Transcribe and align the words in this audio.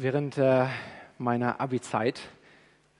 Während 0.00 0.38
äh, 0.38 0.66
meiner 1.18 1.60
Abi-Zeit, 1.60 2.20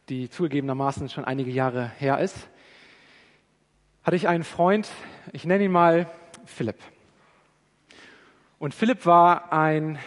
die 0.09 0.29
zugegebenermaßen 0.29 1.09
schon 1.09 1.25
einige 1.25 1.53
Jahre 1.53 1.93
her 1.97 2.19
ist, 2.19 2.49
hatte 4.03 4.17
ich 4.17 4.27
einen 4.27 4.43
Freund, 4.43 4.89
ich 5.31 5.45
nenne 5.45 5.63
ihn 5.63 5.71
mal 5.71 6.11
Philipp. 6.45 6.75
Und 8.59 8.75
Philipp 8.75 9.07
war 9.07 9.53
ein 9.53 10.01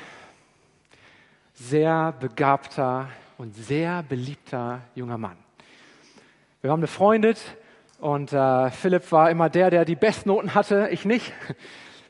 sehr 1.53 2.11
begabter 2.11 3.07
und 3.37 3.55
sehr 3.55 4.03
beliebter 4.03 4.81
junger 4.93 5.17
Mann. 5.17 5.37
Wir 6.59 6.71
waren 6.71 6.81
befreundet 6.81 7.39
und 8.01 8.33
äh, 8.33 8.69
Philipp 8.69 9.13
war 9.13 9.31
immer 9.31 9.49
der, 9.49 9.69
der 9.69 9.85
die 9.85 9.95
Bestnoten 9.95 10.55
hatte, 10.55 10.89
ich 10.91 11.05
nicht. 11.05 11.31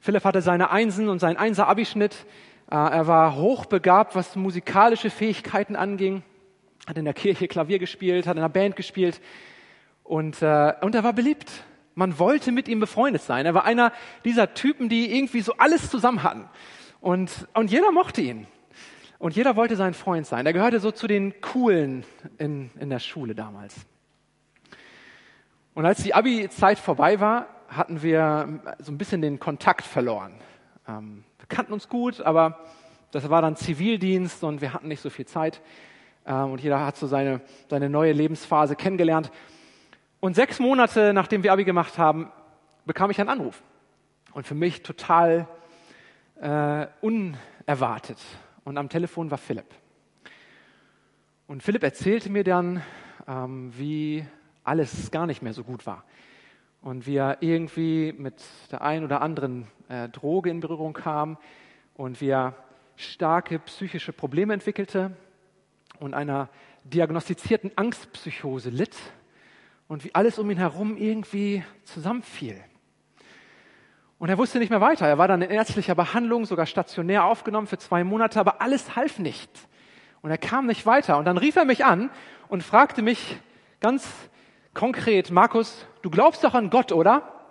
Philipp 0.01 0.23
hatte 0.23 0.41
seine 0.41 0.71
Einsen 0.71 1.07
und 1.07 1.19
seinen 1.19 1.37
Einser-Abischnitt. 1.37 2.25
Äh, 2.71 2.75
er 2.75 3.05
war 3.05 3.35
hochbegabt, 3.35 4.15
was 4.15 4.35
musikalische 4.37 5.09
Fähigkeiten 5.09 5.75
anging, 5.75 6.23
hat 6.87 6.97
in 6.97 7.03
der 7.03 7.13
Kirche 7.13 7.49
Klavier 7.49 7.79
gespielt, 7.79 8.25
hat 8.25 8.37
in 8.37 8.39
einer 8.39 8.49
Band 8.49 8.77
gespielt 8.77 9.19
und, 10.03 10.41
äh, 10.41 10.73
und 10.81 10.95
er 10.95 11.03
war 11.03 11.13
beliebt. 11.13 11.51
Man 11.95 12.17
wollte 12.17 12.53
mit 12.53 12.69
ihm 12.69 12.79
befreundet 12.79 13.21
sein. 13.21 13.45
Er 13.45 13.53
war 13.53 13.65
einer 13.65 13.91
dieser 14.23 14.53
Typen, 14.53 14.87
die 14.87 15.13
irgendwie 15.13 15.41
so 15.41 15.53
alles 15.57 15.89
zusammen 15.89 16.23
hatten. 16.23 16.49
Und, 17.01 17.47
und 17.53 17.69
jeder 17.69 17.91
mochte 17.91 18.21
ihn. 18.21 18.47
Und 19.19 19.35
jeder 19.35 19.57
wollte 19.57 19.75
sein 19.75 19.93
Freund 19.93 20.25
sein. 20.25 20.45
Er 20.45 20.53
gehörte 20.53 20.79
so 20.79 20.91
zu 20.91 21.07
den 21.07 21.41
Coolen 21.41 22.05
in, 22.37 22.71
in 22.79 22.89
der 22.89 22.99
Schule 22.99 23.35
damals. 23.35 23.75
Und 25.73 25.85
als 25.85 26.01
die 26.01 26.13
Abi-Zeit 26.13 26.79
vorbei 26.79 27.19
war, 27.19 27.47
hatten 27.67 28.01
wir 28.01 28.61
so 28.79 28.91
ein 28.91 28.97
bisschen 28.97 29.21
den 29.21 29.39
Kontakt 29.39 29.85
verloren. 29.85 30.33
Ähm, 30.87 31.23
kannten 31.51 31.73
uns 31.73 31.87
gut, 31.87 32.21
aber 32.21 32.59
das 33.11 33.29
war 33.29 33.41
dann 33.41 33.55
Zivildienst 33.55 34.43
und 34.43 34.61
wir 34.61 34.73
hatten 34.73 34.87
nicht 34.87 35.01
so 35.01 35.09
viel 35.09 35.25
Zeit. 35.25 35.61
Ähm, 36.25 36.51
und 36.51 36.61
jeder 36.61 36.83
hat 36.83 36.97
so 36.97 37.05
seine, 37.05 37.41
seine 37.69 37.89
neue 37.89 38.13
Lebensphase 38.13 38.75
kennengelernt. 38.75 39.31
Und 40.19 40.35
sechs 40.35 40.59
Monate 40.59 41.13
nachdem 41.13 41.43
wir 41.43 41.51
Abi 41.51 41.65
gemacht 41.65 41.97
haben, 41.97 42.31
bekam 42.85 43.11
ich 43.11 43.19
einen 43.19 43.29
Anruf. 43.29 43.61
Und 44.33 44.47
für 44.47 44.55
mich 44.55 44.81
total 44.81 45.47
äh, 46.39 46.87
unerwartet. 47.01 48.17
Und 48.63 48.77
am 48.77 48.89
Telefon 48.89 49.29
war 49.29 49.37
Philipp. 49.37 49.67
Und 51.47 51.61
Philipp 51.61 51.83
erzählte 51.83 52.29
mir 52.29 52.45
dann, 52.45 52.81
ähm, 53.27 53.73
wie 53.77 54.25
alles 54.63 55.11
gar 55.11 55.27
nicht 55.27 55.41
mehr 55.41 55.53
so 55.53 55.63
gut 55.63 55.85
war 55.85 56.05
und 56.81 57.05
wie 57.05 57.15
er 57.15 57.37
irgendwie 57.41 58.13
mit 58.17 58.43
der 58.71 58.81
einen 58.81 59.05
oder 59.05 59.21
anderen 59.21 59.67
äh, 59.87 60.09
Droge 60.09 60.49
in 60.49 60.59
Berührung 60.59 60.93
kam 60.93 61.37
und 61.95 62.21
wie 62.21 62.29
er 62.29 62.55
starke 62.95 63.59
psychische 63.59 64.13
Probleme 64.13 64.53
entwickelte 64.53 65.11
und 65.99 66.13
einer 66.13 66.49
diagnostizierten 66.83 67.71
Angstpsychose 67.75 68.69
litt 68.69 68.95
und 69.87 70.03
wie 70.03 70.15
alles 70.15 70.39
um 70.39 70.49
ihn 70.49 70.57
herum 70.57 70.97
irgendwie 70.97 71.63
zusammenfiel. 71.83 72.59
Und 74.17 74.29
er 74.29 74.37
wusste 74.37 74.59
nicht 74.59 74.69
mehr 74.69 74.81
weiter. 74.81 75.07
Er 75.07 75.17
war 75.17 75.27
dann 75.27 75.41
in 75.41 75.49
ärztlicher 75.49 75.95
Behandlung, 75.95 76.45
sogar 76.45 76.67
stationär 76.67 77.25
aufgenommen 77.25 77.67
für 77.67 77.79
zwei 77.79 78.03
Monate, 78.03 78.39
aber 78.39 78.61
alles 78.61 78.95
half 78.95 79.17
nicht. 79.17 79.49
Und 80.21 80.29
er 80.29 80.37
kam 80.37 80.67
nicht 80.67 80.85
weiter. 80.85 81.17
Und 81.17 81.25
dann 81.25 81.39
rief 81.39 81.55
er 81.55 81.65
mich 81.65 81.85
an 81.85 82.11
und 82.47 82.61
fragte 82.61 83.01
mich 83.01 83.37
ganz 83.79 84.07
konkret, 84.73 85.31
Markus, 85.31 85.85
du 86.01 86.09
glaubst 86.09 86.43
doch 86.43 86.53
an 86.53 86.69
Gott, 86.69 86.91
oder? 86.91 87.45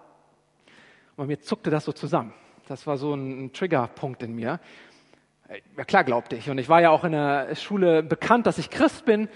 Und 1.17 1.27
mir 1.27 1.41
zuckte 1.41 1.71
das 1.71 1.85
so 1.85 1.93
zusammen. 1.93 2.33
Das 2.69 2.87
war 2.87 2.97
so 2.97 3.15
ein 3.15 3.53
Triggerpunkt 3.53 4.23
in 4.23 4.35
mir. 4.35 4.61
Ja 5.77 5.85
klar 5.85 6.05
glaubte 6.05 6.37
ich. 6.37 6.49
Und 6.49 6.59
ich 6.59 6.69
war 6.69 6.81
ja 6.81 6.91
auch 6.91 7.05
in 7.05 7.13
der 7.13 7.55
Schule 7.57 8.03
bekannt, 8.03 8.47
dass 8.47 8.59
ich 8.59 8.71
Christ 8.71 9.05
bin. 9.05 9.29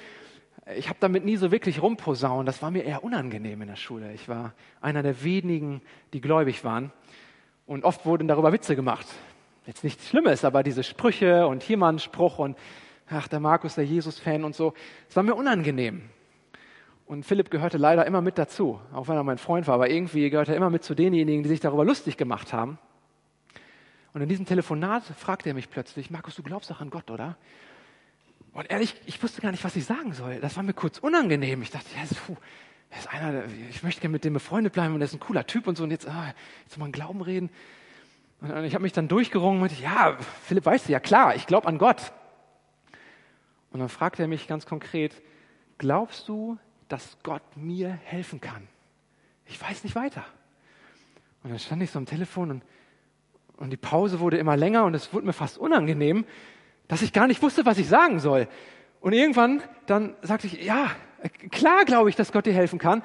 Ich 0.77 0.89
habe 0.89 0.99
damit 1.01 1.25
nie 1.25 1.37
so 1.37 1.51
wirklich 1.51 1.83
rumposaunt. 1.83 2.49
Das 2.49 2.63
war 2.63 2.71
mir 2.71 2.85
eher 2.85 3.05
unangenehm 3.05 3.61
in 3.61 3.69
der 3.69 3.77
Schule. 3.77 4.13
Ich 4.13 4.29
war 4.29 4.55
einer 4.81 5.03
der 5.03 5.23
wenigen, 5.25 5.83
die 6.13 6.21
gläubig 6.21 6.65
waren. 6.65 6.93
Und 7.67 7.85
oft 7.85 8.07
wurden 8.07 8.29
darüber 8.29 8.53
Witze 8.53 8.77
gemacht. 8.77 9.07
Jetzt 9.67 9.83
nichts 9.83 10.09
Schlimmes, 10.09 10.45
aber 10.45 10.63
diese 10.63 10.85
Sprüche 10.85 11.47
und 11.47 11.63
hier 11.63 11.77
mal 11.77 11.93
ein 11.93 11.99
Spruch 11.99 12.39
und 12.39 12.57
ach, 13.11 13.29
der 13.29 13.41
Markus, 13.41 13.75
der 13.75 13.85
Jesus-Fan 13.85 14.45
und 14.45 14.55
so. 14.55 14.75
Es 15.09 15.17
war 15.17 15.23
mir 15.23 15.35
unangenehm. 15.35 16.09
Und 17.07 17.25
Philipp 17.25 17.51
gehörte 17.51 17.77
leider 17.77 18.07
immer 18.07 18.23
mit 18.23 18.39
dazu, 18.39 18.81
auch 18.93 19.09
wenn 19.09 19.17
er 19.17 19.25
mein 19.25 19.39
Freund 19.39 19.67
war, 19.67 19.75
aber 19.75 19.91
irgendwie 19.91 20.31
gehörte 20.31 20.53
er 20.53 20.57
immer 20.57 20.71
mit 20.71 20.85
zu 20.85 20.95
denjenigen, 20.95 21.43
die 21.43 21.49
sich 21.49 21.61
darüber 21.61 21.85
lustig 21.85 22.17
gemacht 22.17 22.53
haben. 22.53 22.79
Und 24.15 24.23
in 24.23 24.29
diesem 24.29 24.47
Telefonat 24.47 25.03
fragte 25.05 25.51
er 25.51 25.55
mich 25.55 25.69
plötzlich, 25.69 26.11
Markus, 26.11 26.37
du 26.37 26.43
glaubst 26.43 26.71
doch 26.71 26.81
an 26.81 26.89
Gott, 26.89 27.11
oder? 27.11 27.37
Und 28.53 28.71
ehrlich, 28.71 28.95
ich 29.07 29.21
wusste 29.23 29.43
gar 29.43 29.51
nicht, 29.51 29.65
was 29.65 29.75
ich 29.75 29.85
sagen 29.85 30.13
soll. 30.13 30.41
Das 30.41 30.57
war 30.57 30.63
mir 30.63 30.73
kurz 30.73 30.99
unangenehm. 30.99 31.61
Ich 31.63 31.73
dachte, 31.73 31.87
ja, 31.97 32.03
puh, 32.25 32.37
er 32.91 32.99
ist 32.99 33.13
einer, 33.13 33.45
ich 33.69 33.83
möchte 33.83 34.01
gerne 34.01 34.13
mit 34.13 34.25
dem 34.25 34.33
befreundet 34.33 34.73
bleiben 34.73 34.95
und 34.95 35.01
er 35.01 35.07
ist 35.07 35.15
ein 35.15 35.21
cooler 35.21 35.47
Typ 35.47 35.67
und 35.67 35.77
so. 35.77 35.83
Und 35.83 35.91
jetzt, 35.91 36.09
ah, 36.09 36.33
jetzt 36.63 36.79
mal 36.79 36.85
einen 36.85 36.93
Glauben 36.93 37.21
reden. 37.21 37.51
Und 38.41 38.65
ich 38.65 38.75
habe 38.75 38.83
mich 38.83 38.93
dann 38.93 39.09
durchgerungen 39.09 39.63
und 39.63 39.81
ja, 39.81 40.17
Philipp 40.45 40.65
weißt 40.65 40.89
du, 40.89 40.93
ja 40.93 41.01
klar, 41.01 41.35
ich 41.35 41.47
glaube 41.47 41.67
an 41.67 41.79
Gott. 41.79 42.13
Und 43.73 43.81
dann 43.81 43.89
fragte 43.89 44.23
er 44.23 44.29
mich 44.29 44.47
ganz 44.47 44.67
konkret, 44.67 45.21
glaubst 45.79 46.29
du, 46.29 46.57
dass 46.89 47.17
Gott 47.23 47.43
mir 47.57 47.89
helfen 48.05 48.41
kann. 48.41 48.69
Ich 49.47 49.61
weiß 49.61 49.85
nicht 49.85 49.95
weiter. 49.95 50.25
Und 51.43 51.51
dann 51.51 51.59
stand 51.59 51.83
ich 51.83 51.91
so 51.91 51.99
am 51.99 52.07
Telefon 52.07 52.51
und, 52.51 52.63
und 53.57 53.71
die 53.71 53.77
Pause 53.77 54.21
wurde 54.21 54.39
immer 54.39 54.57
länger 54.57 54.85
und 54.85 54.95
es 54.95 55.13
wurde 55.13 55.27
mir 55.27 55.33
fast 55.33 55.59
unangenehm, 55.59 56.25
dass 56.89 57.03
ich 57.03 57.13
gar 57.13 57.27
nicht 57.27 57.43
wusste, 57.43 57.67
was 57.67 57.79
ich 57.79 57.89
sagen 57.89 58.19
soll. 58.19 58.49
Und 59.01 59.13
irgendwann 59.13 59.63
dann 59.87 60.15
sagte 60.23 60.47
ich, 60.47 60.65
ja, 60.65 60.91
klar 61.51 61.85
glaube 61.85 62.09
ich, 62.09 62.17
dass 62.17 62.33
Gott 62.33 62.47
dir 62.47 62.55
helfen 62.55 62.79
kann. 62.79 63.03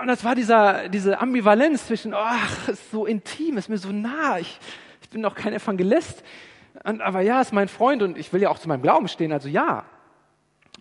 Und 0.00 0.08
das 0.08 0.24
war 0.24 0.34
dieser, 0.34 0.88
diese 0.88 1.20
Ambivalenz 1.20 1.86
zwischen, 1.86 2.14
ach, 2.14 2.68
ist 2.68 2.90
so 2.90 3.06
intim, 3.06 3.56
ist 3.56 3.68
mir 3.68 3.78
so 3.78 3.90
nah, 3.90 4.38
ich, 4.38 4.58
ich 5.02 5.08
bin 5.08 5.20
noch 5.20 5.34
kein 5.34 5.52
Evangelist. 5.52 6.22
Und, 6.84 7.00
aber 7.00 7.20
ja, 7.20 7.40
ist 7.40 7.52
mein 7.52 7.68
Freund 7.68 8.02
und 8.02 8.18
ich 8.18 8.32
will 8.32 8.42
ja 8.42 8.50
auch 8.50 8.58
zu 8.58 8.68
meinem 8.68 8.82
Glauben 8.82 9.08
stehen, 9.08 9.32
also 9.32 9.48
ja. 9.48 9.84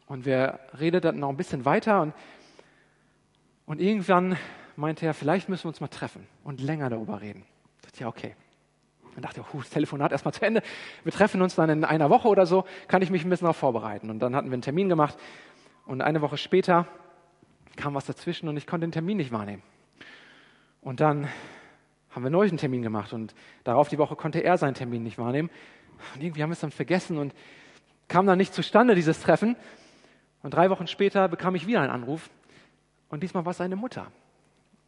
Und 0.07 0.25
wir 0.25 0.59
redeten 0.79 1.19
noch 1.19 1.29
ein 1.29 1.37
bisschen 1.37 1.65
weiter 1.65 2.01
und, 2.01 2.13
und 3.65 3.81
irgendwann 3.81 4.37
meinte 4.75 5.05
er, 5.05 5.13
vielleicht 5.13 5.49
müssen 5.49 5.63
wir 5.63 5.69
uns 5.69 5.81
mal 5.81 5.87
treffen 5.87 6.27
und 6.43 6.61
länger 6.61 6.89
darüber 6.89 7.21
reden. 7.21 7.43
Ich 7.77 7.85
dachte, 7.85 8.01
ja, 8.01 8.07
okay. 8.07 8.35
Dann 9.15 9.23
dachte 9.23 9.39
ich, 9.39 9.53
oh, 9.53 9.59
das 9.59 9.69
Telefonat 9.69 10.11
erstmal 10.11 10.33
zu 10.33 10.45
Ende. 10.45 10.61
Wir 11.03 11.13
treffen 11.13 11.41
uns 11.41 11.55
dann 11.55 11.69
in 11.69 11.85
einer 11.85 12.09
Woche 12.09 12.27
oder 12.27 12.45
so, 12.45 12.65
kann 12.87 13.01
ich 13.01 13.09
mich 13.09 13.23
ein 13.23 13.29
bisschen 13.29 13.45
darauf 13.45 13.57
vorbereiten. 13.57 14.09
Und 14.09 14.19
dann 14.19 14.35
hatten 14.35 14.49
wir 14.49 14.53
einen 14.53 14.61
Termin 14.61 14.89
gemacht 14.89 15.17
und 15.85 16.01
eine 16.01 16.21
Woche 16.21 16.37
später 16.37 16.85
kam 17.77 17.93
was 17.93 18.05
dazwischen 18.05 18.49
und 18.49 18.57
ich 18.57 18.67
konnte 18.67 18.85
den 18.85 18.91
Termin 18.91 19.17
nicht 19.17 19.31
wahrnehmen. 19.31 19.63
Und 20.81 20.99
dann 20.99 21.29
haben 22.11 22.23
wir 22.23 22.29
neulich 22.29 22.51
einen 22.51 22.59
Termin 22.59 22.81
gemacht 22.81 23.13
und 23.13 23.33
darauf 23.63 23.89
die 23.89 23.97
Woche 23.97 24.15
konnte 24.15 24.39
er 24.39 24.57
seinen 24.57 24.73
Termin 24.73 25.03
nicht 25.03 25.17
wahrnehmen. 25.17 25.49
Und 26.13 26.23
irgendwie 26.23 26.43
haben 26.43 26.49
wir 26.49 26.53
es 26.53 26.59
dann 26.59 26.71
vergessen 26.71 27.17
und 27.17 27.33
kam 28.07 28.25
dann 28.25 28.37
nicht 28.37 28.53
zustande, 28.53 28.95
dieses 28.95 29.19
Treffen. 29.19 29.55
Und 30.45 30.53
drei 30.53 30.69
Wochen 30.69 30.85
später 30.85 31.27
bekam 31.27 31.55
ich 31.55 31.65
wieder 31.65 31.81
einen 31.81 31.89
Anruf 31.89 32.29
und 33.09 33.23
diesmal 33.23 33.45
war 33.45 33.49
es 33.49 33.57
seine 33.57 33.75
Mutter. 33.75 34.11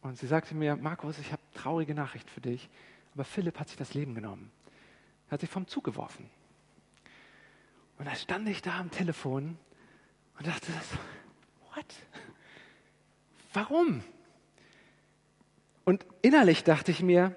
Und 0.02 0.16
sie 0.16 0.28
sagte 0.28 0.54
mir, 0.54 0.76
Markus, 0.76 1.18
ich 1.18 1.32
habe 1.32 1.42
traurige 1.52 1.96
Nachricht 1.96 2.30
für 2.30 2.40
dich, 2.40 2.70
aber 3.12 3.24
Philipp 3.24 3.58
hat 3.58 3.66
sich 3.66 3.76
das 3.76 3.92
Leben 3.92 4.14
genommen. 4.14 4.52
Er 5.26 5.32
hat 5.32 5.40
sich 5.40 5.50
vom 5.50 5.66
Zug 5.66 5.82
geworfen. 5.82 6.30
Und 7.98 8.06
da 8.06 8.14
stand 8.14 8.48
ich 8.48 8.62
da 8.62 8.78
am 8.78 8.92
Telefon 8.92 9.58
und 10.38 10.46
dachte, 10.46 10.68
what? 11.74 11.86
Warum? 13.52 14.04
Und 15.84 16.06
innerlich 16.22 16.62
dachte 16.62 16.92
ich 16.92 17.02
mir, 17.02 17.34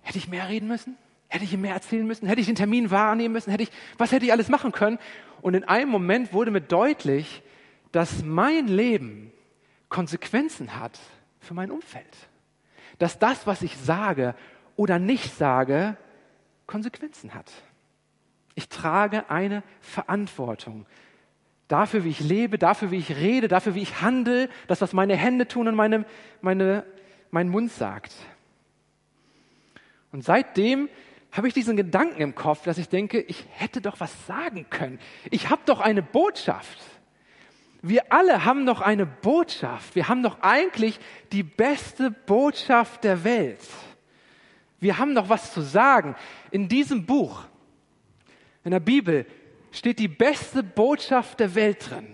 hätte 0.00 0.18
ich 0.18 0.26
mehr 0.26 0.48
reden 0.48 0.66
müssen? 0.66 0.96
Hätte 1.32 1.44
ich 1.44 1.54
ihm 1.54 1.62
mehr 1.62 1.72
erzählen 1.72 2.06
müssen? 2.06 2.26
Hätte 2.26 2.42
ich 2.42 2.46
den 2.46 2.56
Termin 2.56 2.90
wahrnehmen 2.90 3.32
müssen? 3.32 3.50
Hätte 3.50 3.62
ich, 3.62 3.70
was 3.96 4.12
hätte 4.12 4.26
ich 4.26 4.32
alles 4.32 4.50
machen 4.50 4.70
können? 4.70 4.98
Und 5.40 5.54
in 5.54 5.64
einem 5.64 5.88
Moment 5.88 6.34
wurde 6.34 6.50
mir 6.50 6.60
deutlich, 6.60 7.42
dass 7.90 8.22
mein 8.22 8.68
Leben 8.68 9.32
Konsequenzen 9.88 10.78
hat 10.78 11.00
für 11.40 11.54
mein 11.54 11.70
Umfeld. 11.70 12.04
Dass 12.98 13.18
das, 13.18 13.46
was 13.46 13.62
ich 13.62 13.78
sage 13.78 14.34
oder 14.76 14.98
nicht 14.98 15.34
sage, 15.34 15.96
Konsequenzen 16.66 17.32
hat. 17.32 17.50
Ich 18.54 18.68
trage 18.68 19.30
eine 19.30 19.62
Verantwortung 19.80 20.84
dafür, 21.66 22.04
wie 22.04 22.10
ich 22.10 22.20
lebe, 22.20 22.58
dafür, 22.58 22.90
wie 22.90 22.98
ich 22.98 23.16
rede, 23.16 23.48
dafür, 23.48 23.74
wie 23.74 23.80
ich 23.80 24.02
handle, 24.02 24.50
das, 24.66 24.82
was 24.82 24.92
meine 24.92 25.16
Hände 25.16 25.48
tun 25.48 25.66
und 25.66 25.76
meine, 25.76 26.04
meine, 26.42 26.84
mein 27.30 27.48
Mund 27.48 27.72
sagt. 27.72 28.12
Und 30.12 30.22
seitdem 30.24 30.90
habe 31.32 31.48
ich 31.48 31.54
diesen 31.54 31.76
Gedanken 31.76 32.20
im 32.20 32.34
Kopf, 32.34 32.64
dass 32.64 32.78
ich 32.78 32.88
denke, 32.88 33.20
ich 33.20 33.46
hätte 33.50 33.80
doch 33.80 34.00
was 34.00 34.26
sagen 34.26 34.66
können. 34.68 35.00
Ich 35.30 35.48
habe 35.48 35.62
doch 35.64 35.80
eine 35.80 36.02
Botschaft. 36.02 36.78
Wir 37.80 38.12
alle 38.12 38.44
haben 38.44 38.66
doch 38.66 38.80
eine 38.80 39.06
Botschaft. 39.06 39.96
Wir 39.96 40.08
haben 40.08 40.22
doch 40.22 40.40
eigentlich 40.42 41.00
die 41.32 41.42
beste 41.42 42.10
Botschaft 42.10 43.02
der 43.02 43.24
Welt. 43.24 43.60
Wir 44.78 44.98
haben 44.98 45.14
doch 45.14 45.28
was 45.28 45.52
zu 45.52 45.62
sagen. 45.62 46.14
In 46.50 46.68
diesem 46.68 47.06
Buch, 47.06 47.44
in 48.62 48.70
der 48.70 48.80
Bibel, 48.80 49.26
steht 49.72 49.98
die 49.98 50.08
beste 50.08 50.62
Botschaft 50.62 51.40
der 51.40 51.54
Welt 51.54 51.90
drin. 51.90 52.06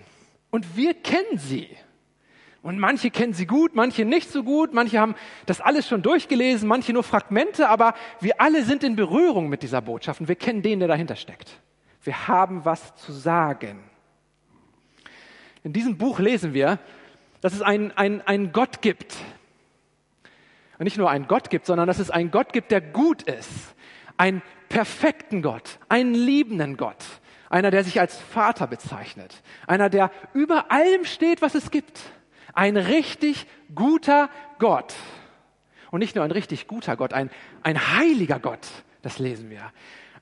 Und 0.51 0.77
wir 0.77 0.95
kennen 0.95 1.39
sie. 1.39 1.69
Und 2.63 2.79
manche 2.79 3.11
kennen 3.11 3.35
sie 3.35 3.47
gut, 3.47 3.75
manche 3.75 4.05
nicht 4.05 4.31
so 4.31 4.43
gut, 4.43 4.75
manche 4.75 4.99
haben 4.99 5.15
das 5.47 5.61
alles 5.61 5.87
schon 5.87 6.03
durchgelesen, 6.03 6.69
manche 6.69 6.93
nur 6.93 7.05
Fragmente, 7.05 7.69
aber 7.69 7.95
wir 8.21 8.41
alle 8.41 8.65
sind 8.65 8.83
in 8.83 8.97
Berührung 8.97 9.49
mit 9.49 9.63
dieser 9.63 9.81
Botschaft 9.81 10.21
und 10.21 10.29
wir 10.29 10.35
kennen 10.35 10.63
den, 10.63 10.81
der 10.81 10.89
dahinter 10.89 11.17
steckt. 11.17 11.61
Wir 12.03 12.27
haben 12.27 12.65
was 12.65 12.97
zu 12.97 13.13
sagen. 13.13 13.85
In 15.63 15.73
diesem 15.73 15.99
Buch 15.99 16.19
lesen 16.19 16.53
wir, 16.53 16.79
dass 17.41 17.53
es 17.53 17.63
einen, 17.63 17.93
einen, 17.93 18.23
einen 18.23 18.53
Gott 18.53 18.83
gibt. 18.83 19.17
Und 20.79 20.85
nicht 20.85 20.99
nur 20.99 21.11
einen 21.11 21.29
Gott 21.29 21.51
gibt, 21.51 21.67
sondern 21.67 21.87
dass 21.87 21.99
es 21.99 22.11
einen 22.11 22.31
Gott 22.31 22.53
gibt, 22.53 22.71
der 22.71 22.81
gut 22.81 23.23
ist. 23.23 23.51
Einen 24.17 24.43
perfekten 24.69 25.43
Gott, 25.43 25.79
einen 25.89 26.15
liebenden 26.15 26.77
Gott. 26.77 27.05
Einer, 27.51 27.71
der 27.71 27.85
sich 27.85 28.01
als 28.01 28.17
Vater 28.17 28.67
bezeichnet. 28.67 29.43
Einer, 29.67 29.91
der 29.91 30.11
über 30.35 30.71
allem 30.71 31.05
steht, 31.05 31.41
was 31.41 31.55
es 31.55 31.71
gibt 31.71 32.01
ein 32.59 32.77
richtig 32.77 33.47
guter 33.73 34.29
Gott. 34.59 34.93
Und 35.93 36.01
nicht 36.01 36.17
nur 36.17 36.25
ein 36.25 36.33
richtig 36.33 36.67
guter 36.67 36.97
Gott, 36.97 37.13
ein, 37.13 37.31
ein 37.63 37.97
heiliger 37.97 38.41
Gott, 38.41 38.67
das 39.01 39.21
lesen 39.21 39.49
wir. 39.49 39.73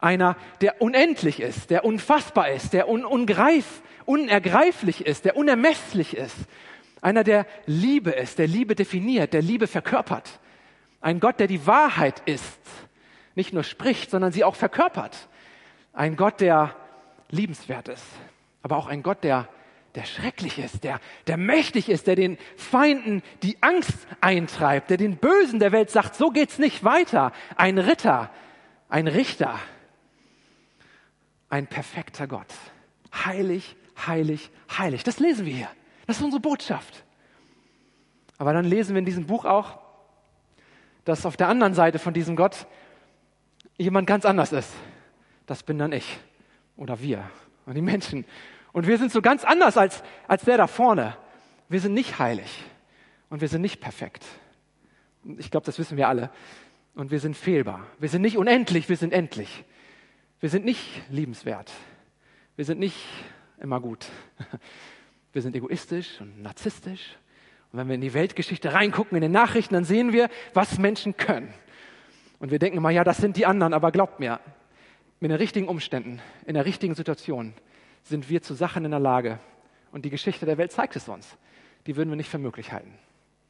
Einer, 0.00 0.36
der 0.60 0.82
unendlich 0.82 1.40
ist, 1.40 1.70
der 1.70 1.86
unfassbar 1.86 2.50
ist, 2.50 2.74
der 2.74 2.90
un, 2.90 3.06
ungreif, 3.06 3.80
unergreiflich 4.04 5.06
ist, 5.06 5.24
der 5.24 5.34
unermesslich 5.38 6.14
ist. 6.14 6.36
Einer, 7.00 7.24
der 7.24 7.46
Liebe 7.64 8.10
ist, 8.10 8.38
der 8.38 8.46
Liebe 8.46 8.74
definiert, 8.74 9.32
der 9.32 9.42
Liebe 9.42 9.66
verkörpert. 9.66 10.38
Ein 11.00 11.20
Gott, 11.20 11.40
der 11.40 11.46
die 11.46 11.66
Wahrheit 11.66 12.20
ist, 12.26 12.60
nicht 13.34 13.54
nur 13.54 13.64
spricht, 13.64 14.10
sondern 14.10 14.32
sie 14.32 14.44
auch 14.44 14.56
verkörpert. 14.56 15.28
Ein 15.94 16.16
Gott, 16.16 16.42
der 16.42 16.76
liebenswert 17.30 17.88
ist, 17.88 18.04
aber 18.62 18.76
auch 18.76 18.88
ein 18.88 19.02
Gott, 19.02 19.24
der 19.24 19.48
der 19.96 20.04
schrecklich 20.04 20.58
ist, 20.58 20.84
der, 20.84 21.00
der 21.26 21.38
mächtig 21.38 21.88
ist, 21.88 22.06
der 22.06 22.16
den 22.16 22.38
Feinden 22.56 23.22
die 23.42 23.56
Angst 23.62 24.06
eintreibt, 24.20 24.90
der 24.90 24.98
den 24.98 25.16
Bösen 25.16 25.58
der 25.58 25.72
Welt 25.72 25.90
sagt, 25.90 26.14
so 26.14 26.30
geht's 26.30 26.58
nicht 26.58 26.84
weiter. 26.84 27.32
Ein 27.56 27.78
Ritter, 27.78 28.30
ein 28.88 29.08
Richter, 29.08 29.58
ein 31.48 31.66
perfekter 31.66 32.26
Gott. 32.26 32.52
Heilig, 33.24 33.74
heilig, 34.06 34.50
heilig. 34.76 35.02
Das 35.02 35.18
lesen 35.18 35.46
wir 35.46 35.54
hier. 35.54 35.70
Das 36.06 36.18
ist 36.18 36.22
unsere 36.22 36.40
Botschaft. 36.40 37.04
Aber 38.38 38.52
dann 38.52 38.66
lesen 38.66 38.94
wir 38.94 38.98
in 38.98 39.06
diesem 39.06 39.26
Buch 39.26 39.46
auch, 39.46 39.78
dass 41.04 41.24
auf 41.24 41.38
der 41.38 41.48
anderen 41.48 41.72
Seite 41.72 41.98
von 41.98 42.12
diesem 42.12 42.36
Gott 42.36 42.66
jemand 43.78 44.06
ganz 44.06 44.26
anders 44.26 44.52
ist. 44.52 44.72
Das 45.46 45.62
bin 45.62 45.78
dann 45.78 45.92
ich 45.92 46.18
oder 46.76 47.00
wir 47.00 47.30
und 47.64 47.74
die 47.74 47.82
Menschen. 47.82 48.26
Und 48.76 48.86
wir 48.86 48.98
sind 48.98 49.10
so 49.10 49.22
ganz 49.22 49.42
anders 49.42 49.78
als, 49.78 50.02
als 50.28 50.44
der 50.44 50.58
da 50.58 50.66
vorne. 50.66 51.16
Wir 51.70 51.80
sind 51.80 51.94
nicht 51.94 52.18
heilig 52.18 52.62
und 53.30 53.40
wir 53.40 53.48
sind 53.48 53.62
nicht 53.62 53.80
perfekt. 53.80 54.22
Ich 55.38 55.50
glaube, 55.50 55.64
das 55.64 55.78
wissen 55.78 55.96
wir 55.96 56.08
alle. 56.08 56.28
Und 56.94 57.10
wir 57.10 57.18
sind 57.18 57.38
fehlbar. 57.38 57.86
Wir 57.98 58.10
sind 58.10 58.20
nicht 58.20 58.36
unendlich, 58.36 58.90
wir 58.90 58.98
sind 58.98 59.14
endlich. 59.14 59.64
Wir 60.40 60.50
sind 60.50 60.66
nicht 60.66 60.82
liebenswert. 61.08 61.72
Wir 62.56 62.66
sind 62.66 62.78
nicht 62.78 62.98
immer 63.62 63.80
gut. 63.80 64.08
Wir 65.32 65.40
sind 65.40 65.56
egoistisch 65.56 66.20
und 66.20 66.42
narzisstisch. 66.42 67.16
Und 67.72 67.78
wenn 67.78 67.88
wir 67.88 67.94
in 67.94 68.00
die 68.00 68.14
Weltgeschichte 68.14 68.72
reingucken, 68.72 69.16
in 69.16 69.22
den 69.22 69.32
Nachrichten, 69.32 69.74
dann 69.74 69.84
sehen 69.84 70.14
wir, 70.14 70.30
was 70.54 70.78
Menschen 70.78 71.16
können. 71.16 71.52
Und 72.38 72.50
wir 72.50 72.58
denken 72.58 72.78
immer, 72.78 72.88
ja, 72.88 73.04
das 73.04 73.18
sind 73.18 73.36
die 73.36 73.44
anderen, 73.44 73.74
aber 73.74 73.90
glaubt 73.90 74.18
mir, 74.18 74.40
mit 75.20 75.30
den 75.30 75.36
richtigen 75.36 75.68
Umständen, 75.68 76.20
in 76.46 76.54
der 76.54 76.64
richtigen 76.64 76.94
Situation, 76.94 77.52
sind 78.08 78.28
wir 78.30 78.42
zu 78.42 78.54
Sachen 78.54 78.84
in 78.84 78.90
der 78.90 79.00
Lage. 79.00 79.38
Und 79.92 80.04
die 80.04 80.10
Geschichte 80.10 80.46
der 80.46 80.58
Welt 80.58 80.72
zeigt 80.72 80.96
es 80.96 81.08
uns. 81.08 81.36
Die 81.86 81.96
würden 81.96 82.10
wir 82.10 82.16
nicht 82.16 82.30
für 82.30 82.38
möglich 82.38 82.72
halten. 82.72 82.94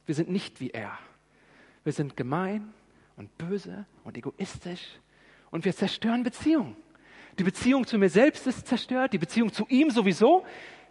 Wir 0.05 0.15
sind 0.15 0.29
nicht 0.29 0.59
wie 0.59 0.71
er. 0.71 0.97
Wir 1.83 1.93
sind 1.93 2.17
gemein 2.17 2.73
und 3.15 3.37
böse 3.37 3.85
und 4.03 4.17
egoistisch 4.17 4.99
und 5.51 5.65
wir 5.65 5.75
zerstören 5.75 6.23
Beziehungen. 6.23 6.75
Die 7.39 7.43
Beziehung 7.43 7.85
zu 7.85 7.97
mir 7.97 8.09
selbst 8.09 8.47
ist 8.47 8.67
zerstört, 8.67 9.13
die 9.13 9.17
Beziehung 9.17 9.51
zu 9.53 9.65
ihm 9.69 9.91
sowieso, 9.91 10.45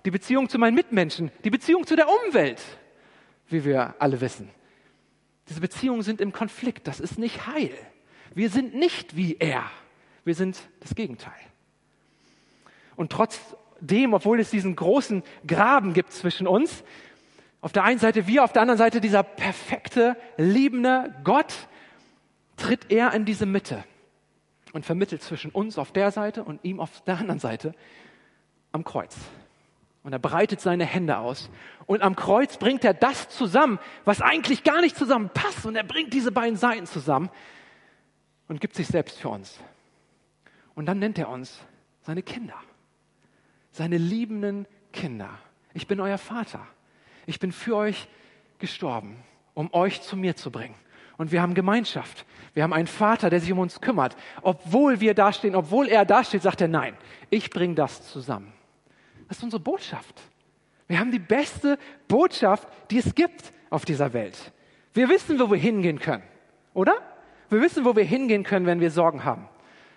die 0.04 0.10
Beziehung 0.10 0.48
zu 0.48 0.58
meinen 0.58 0.74
Mitmenschen, 0.74 1.30
die 1.44 1.50
Beziehung 1.50 1.86
zu 1.86 1.96
der 1.96 2.06
Umwelt, 2.08 2.62
wie 3.48 3.64
wir 3.64 3.94
alle 3.98 4.20
wissen. 4.20 4.50
Diese 5.48 5.60
Beziehungen 5.60 6.02
sind 6.02 6.20
im 6.20 6.32
Konflikt, 6.32 6.86
das 6.86 7.00
ist 7.00 7.18
nicht 7.18 7.46
heil. 7.46 7.72
Wir 8.34 8.50
sind 8.50 8.74
nicht 8.74 9.16
wie 9.16 9.36
er, 9.38 9.70
wir 10.24 10.34
sind 10.34 10.58
das 10.80 10.94
Gegenteil. 10.94 11.32
Und 12.96 13.12
trotzdem, 13.12 14.14
obwohl 14.14 14.40
es 14.40 14.50
diesen 14.50 14.74
großen 14.74 15.22
Graben 15.46 15.92
gibt 15.92 16.12
zwischen 16.12 16.46
uns, 16.46 16.82
auf 17.60 17.72
der 17.72 17.84
einen 17.84 17.98
Seite 17.98 18.26
wir, 18.26 18.44
auf 18.44 18.52
der 18.52 18.62
anderen 18.62 18.78
Seite 18.78 19.00
dieser 19.00 19.22
perfekte, 19.22 20.16
liebende 20.36 21.14
Gott, 21.24 21.68
tritt 22.56 22.90
er 22.90 23.12
in 23.12 23.24
diese 23.24 23.46
Mitte 23.46 23.84
und 24.72 24.86
vermittelt 24.86 25.22
zwischen 25.22 25.50
uns 25.50 25.78
auf 25.78 25.92
der 25.92 26.10
Seite 26.10 26.44
und 26.44 26.64
ihm 26.64 26.80
auf 26.80 27.02
der 27.02 27.18
anderen 27.18 27.40
Seite 27.40 27.74
am 28.72 28.84
Kreuz. 28.84 29.16
Und 30.02 30.12
er 30.12 30.20
breitet 30.20 30.60
seine 30.60 30.84
Hände 30.84 31.18
aus. 31.18 31.50
Und 31.86 32.02
am 32.02 32.14
Kreuz 32.14 32.58
bringt 32.58 32.84
er 32.84 32.94
das 32.94 33.28
zusammen, 33.28 33.80
was 34.04 34.22
eigentlich 34.22 34.62
gar 34.62 34.80
nicht 34.80 34.96
zusammenpasst. 34.96 35.66
Und 35.66 35.74
er 35.74 35.82
bringt 35.82 36.12
diese 36.12 36.30
beiden 36.30 36.56
Seiten 36.56 36.86
zusammen 36.86 37.28
und 38.46 38.60
gibt 38.60 38.76
sich 38.76 38.86
selbst 38.86 39.18
für 39.18 39.30
uns. 39.30 39.58
Und 40.76 40.86
dann 40.86 41.00
nennt 41.00 41.18
er 41.18 41.28
uns 41.28 41.58
seine 42.02 42.22
Kinder 42.22 42.54
seine 43.76 43.98
liebenden 43.98 44.66
Kinder. 44.92 45.28
Ich 45.74 45.86
bin 45.86 46.00
euer 46.00 46.16
Vater. 46.16 46.66
Ich 47.26 47.38
bin 47.38 47.52
für 47.52 47.76
euch 47.76 48.08
gestorben, 48.58 49.18
um 49.52 49.72
euch 49.74 50.00
zu 50.00 50.16
mir 50.16 50.34
zu 50.34 50.50
bringen. 50.50 50.74
Und 51.18 51.30
wir 51.30 51.42
haben 51.42 51.52
Gemeinschaft. 51.52 52.24
Wir 52.54 52.62
haben 52.62 52.72
einen 52.72 52.86
Vater, 52.86 53.28
der 53.28 53.40
sich 53.40 53.52
um 53.52 53.58
uns 53.58 53.80
kümmert. 53.82 54.16
Obwohl 54.40 55.00
wir 55.00 55.12
dastehen, 55.12 55.54
obwohl 55.54 55.88
er 55.88 56.06
dasteht, 56.06 56.42
sagt 56.42 56.62
er, 56.62 56.68
nein, 56.68 56.96
ich 57.28 57.50
bringe 57.50 57.74
das 57.74 58.10
zusammen. 58.10 58.52
Das 59.28 59.38
ist 59.38 59.44
unsere 59.44 59.60
Botschaft. 59.60 60.22
Wir 60.88 60.98
haben 60.98 61.10
die 61.10 61.18
beste 61.18 61.78
Botschaft, 62.08 62.66
die 62.90 62.98
es 62.98 63.14
gibt 63.14 63.52
auf 63.68 63.84
dieser 63.84 64.12
Welt. 64.14 64.52
Wir 64.94 65.08
wissen, 65.10 65.38
wo 65.38 65.50
wir 65.50 65.58
hingehen 65.58 65.98
können, 65.98 66.22
oder? 66.72 66.94
Wir 67.50 67.60
wissen, 67.60 67.84
wo 67.84 67.94
wir 67.94 68.04
hingehen 68.04 68.42
können, 68.42 68.64
wenn 68.64 68.80
wir 68.80 68.90
Sorgen 68.90 69.24
haben, 69.24 69.48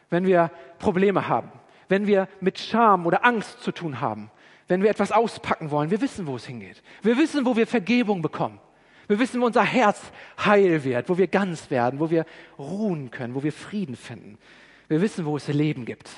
wenn 0.09 0.25
wir 0.25 0.51
Probleme 0.79 1.29
haben 1.29 1.51
wenn 1.89 2.07
wir 2.07 2.29
mit 2.39 2.57
Scham 2.57 3.05
oder 3.05 3.25
Angst 3.25 3.61
zu 3.61 3.71
tun 3.71 3.99
haben, 3.99 4.31
wenn 4.67 4.81
wir 4.81 4.89
etwas 4.89 5.11
auspacken 5.11 5.71
wollen. 5.71 5.91
Wir 5.91 5.99
wissen, 5.99 6.27
wo 6.27 6.37
es 6.37 6.45
hingeht. 6.45 6.81
Wir 7.01 7.17
wissen, 7.17 7.45
wo 7.45 7.55
wir 7.55 7.67
Vergebung 7.67 8.21
bekommen. 8.21 8.59
Wir 9.07 9.19
wissen, 9.19 9.41
wo 9.41 9.47
unser 9.47 9.63
Herz 9.63 9.99
heil 10.45 10.83
wird, 10.83 11.09
wo 11.09 11.17
wir 11.17 11.27
ganz 11.27 11.71
werden, 11.71 11.99
wo 11.99 12.11
wir 12.11 12.25
ruhen 12.59 13.09
können, 13.09 13.33
wo 13.33 13.43
wir 13.43 13.51
Frieden 13.51 13.95
finden. 13.95 14.37
Wir 14.87 15.01
wissen, 15.01 15.25
wo 15.25 15.35
es 15.35 15.47
Leben 15.47 15.85
gibt. 15.85 16.09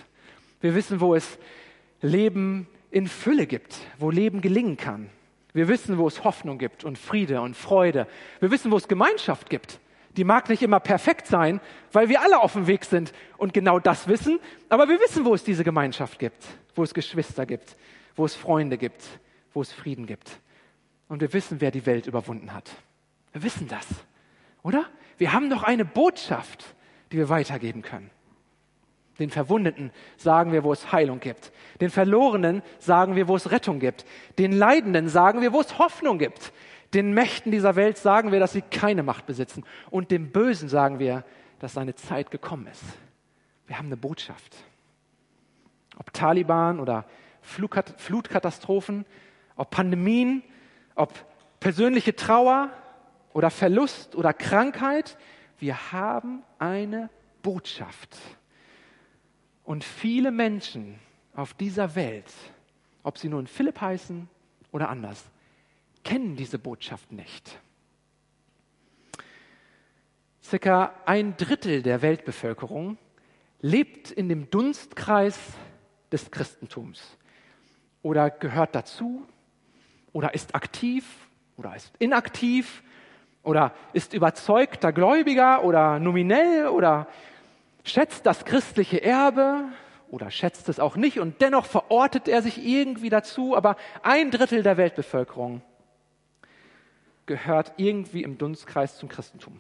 Wir 0.60 0.76
wissen, 0.76 1.00
wo 1.00 1.16
es 1.16 1.40
Leben 2.02 2.68
in 2.92 3.08
Fülle 3.08 3.48
gibt, 3.48 3.78
wo 3.98 4.12
Leben 4.12 4.42
gelingen 4.42 4.76
kann. 4.76 5.10
Wir 5.54 5.70
wissen, 5.70 5.98
wo 5.98 6.08
es 6.08 6.26
Hoffnung 6.26 6.58
gibt 6.58 6.84
und 6.84 6.98
Friede 6.98 7.42
und 7.42 7.56
Freude. 7.56 8.08
Wir 8.42 8.52
wissen, 8.52 8.72
wo 8.72 8.78
es 8.78 8.90
Gemeinschaft 8.90 9.50
gibt 9.50 9.80
die 10.18 10.24
mag 10.24 10.50
nicht 10.50 10.62
immer 10.62 10.80
perfekt 10.80 11.28
sein, 11.28 11.62
weil 11.92 12.10
wir 12.10 12.22
alle 12.22 12.42
auf 12.42 12.54
dem 12.54 12.68
Weg 12.68 12.86
sind 12.86 13.14
und 13.38 13.54
genau 13.54 13.80
das 13.80 14.08
wissen. 14.08 14.40
Aber 14.70 14.90
wir 14.90 15.00
wissen, 15.00 15.26
wo 15.26 15.34
es 15.34 15.44
diese 15.44 15.64
Gemeinschaft 15.64 16.20
gibt, 16.20 16.46
wo 16.76 16.84
es 16.84 16.94
Geschwister 16.94 17.46
gibt, 17.46 17.78
wo 18.16 18.26
es 18.26 18.36
Freunde 18.36 18.78
gibt, 18.78 19.04
wo 19.54 19.62
es 19.62 19.72
Frieden 19.72 20.06
gibt. 20.06 20.40
Und 21.08 21.22
wir 21.22 21.34
wissen, 21.34 21.62
wer 21.62 21.72
die 21.72 21.86
Welt 21.86 22.08
überwunden 22.08 22.54
hat. 22.54 22.70
Wir 23.34 23.44
wissen 23.44 23.68
das, 23.68 23.88
oder? 24.64 24.86
Wir 25.18 25.34
haben 25.34 25.50
doch 25.50 25.64
eine 25.64 25.86
Botschaft, 25.86 26.76
die 27.12 27.18
wir 27.18 27.30
weitergeben 27.30 27.82
können. 27.82 28.10
Den 29.20 29.30
Verwundeten 29.30 29.92
sagen 30.18 30.52
wir, 30.52 30.64
wo 30.64 30.74
es 30.74 30.92
Heilung 30.92 31.20
gibt. 31.20 31.52
Den 31.80 31.90
Verlorenen 31.90 32.64
sagen 32.80 33.16
wir, 33.16 33.28
wo 33.28 33.36
es 33.36 33.52
Rettung 33.52 33.80
gibt. 33.80 34.06
Den 34.40 34.52
Leidenden 34.52 35.10
sagen 35.10 35.42
wir, 35.42 35.54
wo 35.54 35.62
es 35.62 35.78
Hoffnung 35.78 36.18
gibt. 36.18 36.52
Den 36.94 37.14
Mächten 37.14 37.52
dieser 37.52 37.76
Welt 37.76 37.98
sagen 37.98 38.32
wir, 38.32 38.40
dass 38.40 38.54
sie 38.54 38.62
keine 38.62 39.04
Macht 39.04 39.26
besitzen. 39.26 39.64
Und 39.90 40.12
dem 40.12 40.32
Bösen 40.32 40.68
sagen 40.68 41.00
wir, 41.00 41.24
dass 41.60 41.74
seine 41.74 41.96
Zeit 41.96 42.32
gekommen 42.32 42.68
ist. 42.68 42.84
Wir 43.68 43.78
haben 43.78 43.86
eine 43.88 43.98
Botschaft. 43.98 44.56
Ob 45.98 46.12
Taliban 46.12 46.80
oder 46.80 47.06
Flutkatastrophen, 47.42 49.06
ob 49.56 49.70
Pandemien, 49.70 50.44
ob 50.96 51.14
persönliche 51.60 52.16
Trauer 52.16 52.70
oder 53.34 53.50
Verlust 53.50 54.16
oder 54.16 54.34
Krankheit, 54.34 55.18
wir 55.60 55.92
haben 55.92 56.44
eine 56.60 57.10
Botschaft. 57.42 58.18
Und 59.64 59.84
viele 59.84 60.32
Menschen 60.32 61.00
auf 61.36 61.54
dieser 61.54 61.96
Welt, 61.96 62.32
ob 63.04 63.18
sie 63.18 63.30
nun 63.30 63.48
Philipp 63.48 63.80
heißen 63.80 64.28
oder 64.72 64.90
anders, 64.90 65.24
kennen 66.04 66.36
diese 66.36 66.60
Botschaft 66.60 67.12
nicht. 67.12 67.60
Circa 70.44 70.94
ein 71.06 71.38
Drittel 71.38 71.82
der 71.82 72.02
Weltbevölkerung 72.02 72.98
lebt 73.62 74.12
in 74.12 74.28
dem 74.28 74.50
Dunstkreis 74.50 75.40
des 76.12 76.32
Christentums 76.32 77.18
oder 78.02 78.30
gehört 78.30 78.76
dazu 78.76 79.26
oder 80.14 80.34
ist 80.34 80.56
aktiv 80.56 81.06
oder 81.58 81.76
ist 81.76 81.94
inaktiv 82.00 82.84
oder 83.44 83.74
ist 83.94 84.14
überzeugter 84.14 84.92
Gläubiger 84.92 85.64
oder 85.64 86.00
nominell 86.00 86.68
oder 86.68 87.08
schätzt 87.84 88.26
das 88.26 88.46
christliche 88.46 89.02
Erbe 89.02 89.66
oder 90.10 90.30
schätzt 90.32 90.68
es 90.70 90.80
auch 90.80 90.96
nicht 90.96 91.20
und 91.20 91.42
dennoch 91.42 91.66
verortet 91.66 92.28
er 92.28 92.42
sich 92.42 92.64
irgendwie 92.66 93.10
dazu, 93.10 93.56
aber 93.56 93.78
ein 94.04 94.32
Drittel 94.32 94.64
der 94.64 94.78
Weltbevölkerung 94.78 95.62
gehört 97.26 97.74
irgendwie 97.78 98.24
im 98.24 98.38
Dunstkreis 98.38 98.98
zum 98.98 99.10
Christentum. 99.10 99.60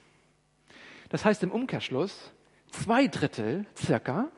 Das 1.09 1.25
heißt 1.25 1.43
im 1.43 1.51
Umkehrschluss, 1.51 2.31
zwei 2.71 3.07
Drittel 3.07 3.65
circa, 3.75 4.29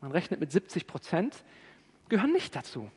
man 0.00 0.12
rechnet 0.12 0.40
mit 0.40 0.52
70 0.52 0.86
Prozent, 0.86 1.44
gehören 2.08 2.32
nicht 2.32 2.54
dazu. 2.54 2.90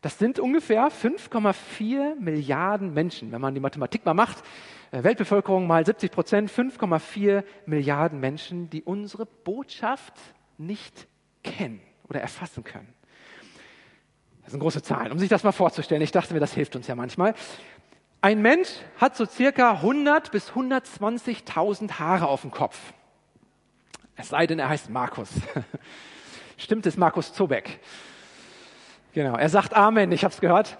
Das 0.00 0.18
sind 0.18 0.40
ungefähr 0.40 0.88
5,4 0.88 2.16
Milliarden 2.16 2.92
Menschen, 2.92 3.30
wenn 3.30 3.40
man 3.40 3.54
die 3.54 3.60
Mathematik 3.60 4.04
mal 4.04 4.14
macht. 4.14 4.42
Äh, 4.90 5.04
Weltbevölkerung 5.04 5.68
mal 5.68 5.86
70 5.86 6.10
Prozent, 6.10 6.50
5,4 6.50 7.44
Milliarden 7.66 8.18
Menschen, 8.18 8.68
die 8.68 8.82
unsere 8.82 9.26
Botschaft 9.26 10.14
nicht 10.58 11.06
kennen 11.44 11.80
oder 12.08 12.20
erfassen 12.20 12.64
können. 12.64 12.92
Das 14.42 14.50
sind 14.50 14.60
große 14.60 14.82
Zahlen, 14.82 15.12
um 15.12 15.20
sich 15.20 15.28
das 15.28 15.44
mal 15.44 15.52
vorzustellen. 15.52 16.02
Ich 16.02 16.10
dachte 16.10 16.34
mir, 16.34 16.40
das 16.40 16.52
hilft 16.52 16.74
uns 16.74 16.88
ja 16.88 16.96
manchmal. 16.96 17.34
Ein 18.24 18.40
Mensch 18.40 18.68
hat 18.98 19.16
so 19.16 19.26
circa 19.26 19.72
100 19.72 20.30
bis 20.30 20.52
120.000 20.52 21.98
Haare 21.98 22.28
auf 22.28 22.42
dem 22.42 22.52
Kopf. 22.52 22.78
Es 24.14 24.28
sei 24.28 24.46
denn, 24.46 24.60
er 24.60 24.68
heißt 24.68 24.90
Markus. 24.90 25.28
Stimmt 26.56 26.86
es, 26.86 26.96
Markus 26.96 27.32
Zobeck? 27.32 27.80
Genau, 29.12 29.36
er 29.36 29.48
sagt 29.48 29.74
Amen, 29.74 30.12
ich 30.12 30.22
habe 30.22 30.32
es 30.32 30.40
gehört. 30.40 30.78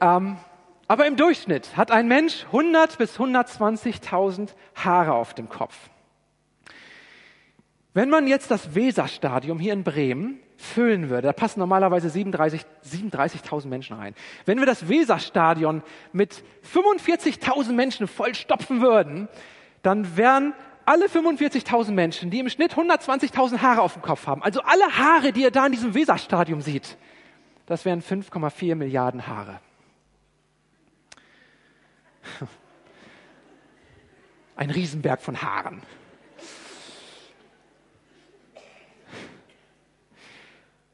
Ähm, 0.00 0.36
aber 0.86 1.06
im 1.08 1.16
Durchschnitt 1.16 1.76
hat 1.76 1.90
ein 1.90 2.06
Mensch 2.06 2.44
100 2.46 2.96
bis 2.96 3.18
120.000 3.18 4.50
Haare 4.76 5.14
auf 5.14 5.34
dem 5.34 5.48
Kopf. 5.48 5.90
Wenn 7.92 8.08
man 8.08 8.28
jetzt 8.28 8.52
das 8.52 8.76
Weserstadium 8.76 9.58
hier 9.58 9.72
in 9.72 9.82
Bremen 9.82 10.38
füllen 10.60 11.08
würde, 11.08 11.28
da 11.28 11.32
passen 11.32 11.58
normalerweise 11.60 12.08
37.000 12.08 12.64
37 12.82 13.64
Menschen 13.64 13.96
rein. 13.96 14.14
Wenn 14.44 14.58
wir 14.58 14.66
das 14.66 14.88
Weserstadion 14.88 15.82
mit 16.12 16.44
45.000 16.74 17.72
Menschen 17.72 18.06
vollstopfen 18.06 18.82
würden, 18.82 19.28
dann 19.82 20.16
wären 20.16 20.52
alle 20.84 21.06
45.000 21.06 21.92
Menschen, 21.92 22.30
die 22.30 22.40
im 22.40 22.48
Schnitt 22.50 22.74
120.000 22.74 23.62
Haare 23.62 23.80
auf 23.80 23.94
dem 23.94 24.02
Kopf 24.02 24.26
haben, 24.26 24.42
also 24.42 24.60
alle 24.62 24.84
Haare, 24.98 25.32
die 25.32 25.42
ihr 25.42 25.50
da 25.50 25.66
in 25.66 25.72
diesem 25.72 25.94
Weserstadium 25.94 26.60
sieht, 26.60 26.96
das 27.66 27.84
wären 27.84 28.02
5,4 28.02 28.74
Milliarden 28.74 29.26
Haare. 29.26 29.60
Ein 34.56 34.70
Riesenberg 34.70 35.22
von 35.22 35.40
Haaren. 35.40 35.82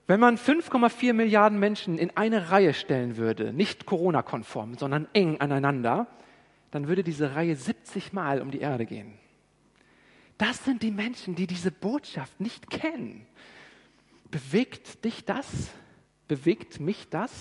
Wenn 0.07 0.21
man 0.21 0.37
5,4 0.37 1.13
Milliarden 1.13 1.59
Menschen 1.59 1.99
in 1.99 2.17
eine 2.17 2.51
Reihe 2.51 2.75
stellen 2.75 3.17
würde, 3.17 3.53
nicht 3.53 3.87
Corona-konform, 3.87 4.79
sondern 4.79 5.09
eng 5.13 5.41
aneinander, 5.41 6.07
dann 6.71 6.87
würde 6.87 7.03
diese 7.03 7.35
Reihe 7.35 7.57
70 7.57 8.13
Mal 8.13 8.41
um 8.41 8.51
die 8.51 8.61
Erde 8.61 8.87
gehen. 8.87 9.15
Das 10.39 10.65
sind 10.65 10.83
die 10.83 10.91
Menschen, 10.91 11.35
die 11.35 11.47
diese 11.47 11.71
Botschaft 11.73 12.41
nicht 12.41 12.71
kennen. 12.71 13.27
Bewegt 14.31 15.05
dich 15.05 15.25
das? 15.25 15.47
Bewegt 16.29 16.79
mich 16.79 17.09
das? 17.09 17.33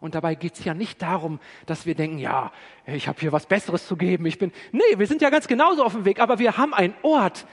Und 0.00 0.14
dabei 0.14 0.34
geht 0.34 0.54
es 0.54 0.64
ja 0.64 0.74
nicht 0.74 1.02
darum, 1.02 1.40
dass 1.66 1.86
wir 1.86 1.94
denken, 1.94 2.18
ja, 2.18 2.52
ich 2.86 3.08
habe 3.08 3.20
hier 3.20 3.32
was 3.32 3.46
Besseres 3.46 3.86
zu 3.86 3.96
geben. 3.96 4.26
Ich 4.26 4.38
bin, 4.38 4.52
nee, 4.70 4.82
wir 4.96 5.06
sind 5.06 5.22
ja 5.22 5.30
ganz 5.30 5.48
genauso 5.48 5.82
auf 5.82 5.92
dem 5.92 6.04
Weg, 6.04 6.20
aber 6.20 6.38
wir 6.38 6.56
haben 6.56 6.74
einen 6.74 6.94
Ort 7.02 7.46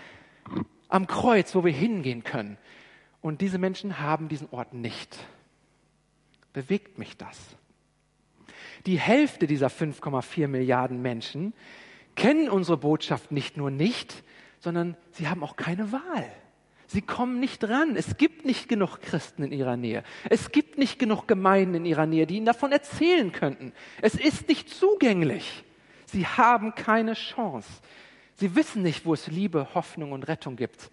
am 0.89 1.07
Kreuz, 1.07 1.55
wo 1.55 1.63
wir 1.63 1.71
hingehen 1.71 2.24
können. 2.24 2.57
Und 3.22 3.42
diese 3.42 3.58
Menschen 3.58 4.00
haben 4.00 4.28
diesen 4.28 4.50
Ort 4.51 4.74
nicht. 4.74 5.18
Bewegt 6.54 6.98
mich 6.98 7.18
das? 7.18 7.38
Die 8.86 9.00
Hälfte 9.00 9.48
dieser 9.48 9.68
5,4 9.68 10.48
Milliarden 10.48 11.01
Menschen 11.01 11.54
kennen 12.16 12.50
unsere 12.50 12.78
Botschaft 12.78 13.32
nicht 13.32 13.58
nur 13.58 13.72
nicht, 13.72 14.24
sondern 14.60 14.98
sie 15.12 15.28
haben 15.28 15.44
auch 15.44 15.56
keine 15.56 15.92
Wahl. 15.92 16.32
Sie 16.88 17.01
kommen 17.01 17.40
nicht 17.40 17.63
ran. 17.63 17.96
Es 17.96 18.18
gibt 18.18 18.44
nicht 18.44 18.68
genug 18.68 19.00
Christen 19.00 19.44
in 19.44 19.54
ihrer 19.54 19.78
Nähe. 19.78 20.04
Es 20.30 20.51
gibt 20.51 20.78
nicht 20.78 21.00
genug 21.00 21.25
Gemeinden 21.25 21.75
in 21.75 21.86
ihrer 21.86 22.06
Nähe, 22.06 22.28
die 22.28 22.36
ihnen 22.36 22.46
davon 22.46 22.74
erzählen 22.74 23.32
könnten. 23.32 23.72
Es 24.01 24.16
ist 24.16 24.50
nicht 24.50 24.68
zugänglich. 24.70 25.63
Sie 26.06 26.28
haben 26.28 26.75
keine 26.75 27.13
Chance. 27.13 27.70
Sie 28.36 28.56
wissen 28.56 28.82
nicht, 28.82 29.06
wo 29.06 29.13
es 29.13 29.28
Liebe, 29.28 29.70
Hoffnung 29.74 30.12
und 30.12 30.28
Rettung 30.28 30.58
gibt. 30.58 30.92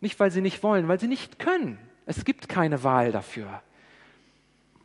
Nicht, 0.00 0.18
weil 0.18 0.30
sie 0.30 0.40
nicht 0.40 0.62
wollen, 0.62 0.88
weil 0.88 1.00
sie 1.00 1.08
nicht 1.08 1.38
können. 1.38 1.78
Es 2.06 2.24
gibt 2.24 2.48
keine 2.48 2.82
Wahl 2.82 3.12
dafür. 3.12 3.62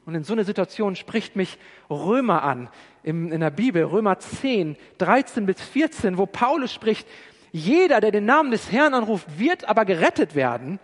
Und 0.05 0.13
in 0.13 0.23
so 0.23 0.33
einer 0.33 0.43
Situation 0.43 0.95
spricht 0.95 1.35
mich 1.35 1.57
Römer 1.89 2.43
an, 2.43 2.69
in 3.03 3.39
der 3.39 3.49
Bibel, 3.49 3.83
Römer 3.83 4.19
10, 4.19 4.77
13 4.99 5.45
bis 5.45 5.61
14, 5.61 6.17
wo 6.17 6.25
Paulus 6.25 6.71
spricht, 6.71 7.07
jeder, 7.51 8.01
der 8.01 8.11
den 8.11 8.25
Namen 8.25 8.51
des 8.51 8.71
Herrn 8.71 8.93
anruft, 8.93 9.39
wird 9.39 9.67
aber 9.67 9.85
gerettet 9.85 10.35
werden. 10.35 10.79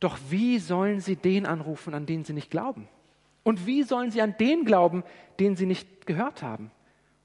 Doch 0.00 0.18
wie 0.28 0.58
sollen 0.58 1.00
sie 1.00 1.16
den 1.16 1.46
anrufen, 1.46 1.94
an 1.94 2.04
den 2.04 2.24
sie 2.24 2.32
nicht 2.32 2.50
glauben? 2.50 2.88
Und 3.44 3.66
wie 3.66 3.82
sollen 3.82 4.10
sie 4.10 4.20
an 4.20 4.34
den 4.38 4.64
glauben, 4.64 5.04
den 5.38 5.56
sie 5.56 5.66
nicht 5.66 6.06
gehört 6.06 6.42
haben? 6.42 6.70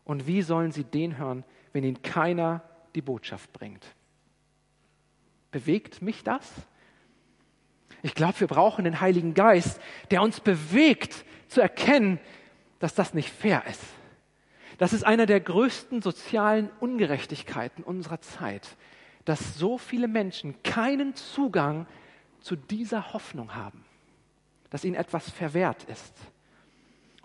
Und 0.05 0.27
wie 0.27 0.41
sollen 0.41 0.71
sie 0.71 0.83
den 0.83 1.17
hören, 1.17 1.43
wenn 1.73 1.83
ihnen 1.83 2.01
keiner 2.01 2.61
die 2.95 3.01
Botschaft 3.01 3.51
bringt? 3.51 3.85
Bewegt 5.51 6.01
mich 6.01 6.23
das? 6.23 6.49
Ich 8.03 8.13
glaube, 8.13 8.39
wir 8.39 8.47
brauchen 8.47 8.83
den 8.83 9.01
Heiligen 9.01 9.33
Geist, 9.33 9.79
der 10.11 10.21
uns 10.21 10.39
bewegt 10.39 11.25
zu 11.47 11.61
erkennen, 11.61 12.19
dass 12.79 12.93
das 12.93 13.13
nicht 13.13 13.29
fair 13.29 13.63
ist 13.67 13.83
das 14.77 14.93
ist 14.93 15.03
einer 15.03 15.25
der 15.25 15.39
größten 15.39 16.01
sozialen 16.01 16.69
Ungerechtigkeiten 16.79 17.83
unserer 17.83 18.21
Zeit, 18.21 18.75
dass 19.25 19.55
so 19.55 19.77
viele 19.77 20.07
Menschen 20.07 20.61
keinen 20.63 21.15
Zugang 21.15 21.87
zu 22.39 22.55
dieser 22.55 23.13
Hoffnung 23.13 23.55
haben, 23.55 23.83
dass 24.69 24.85
ihnen 24.85 24.95
etwas 24.95 25.29
verwehrt 25.29 25.83
ist. 25.85 26.13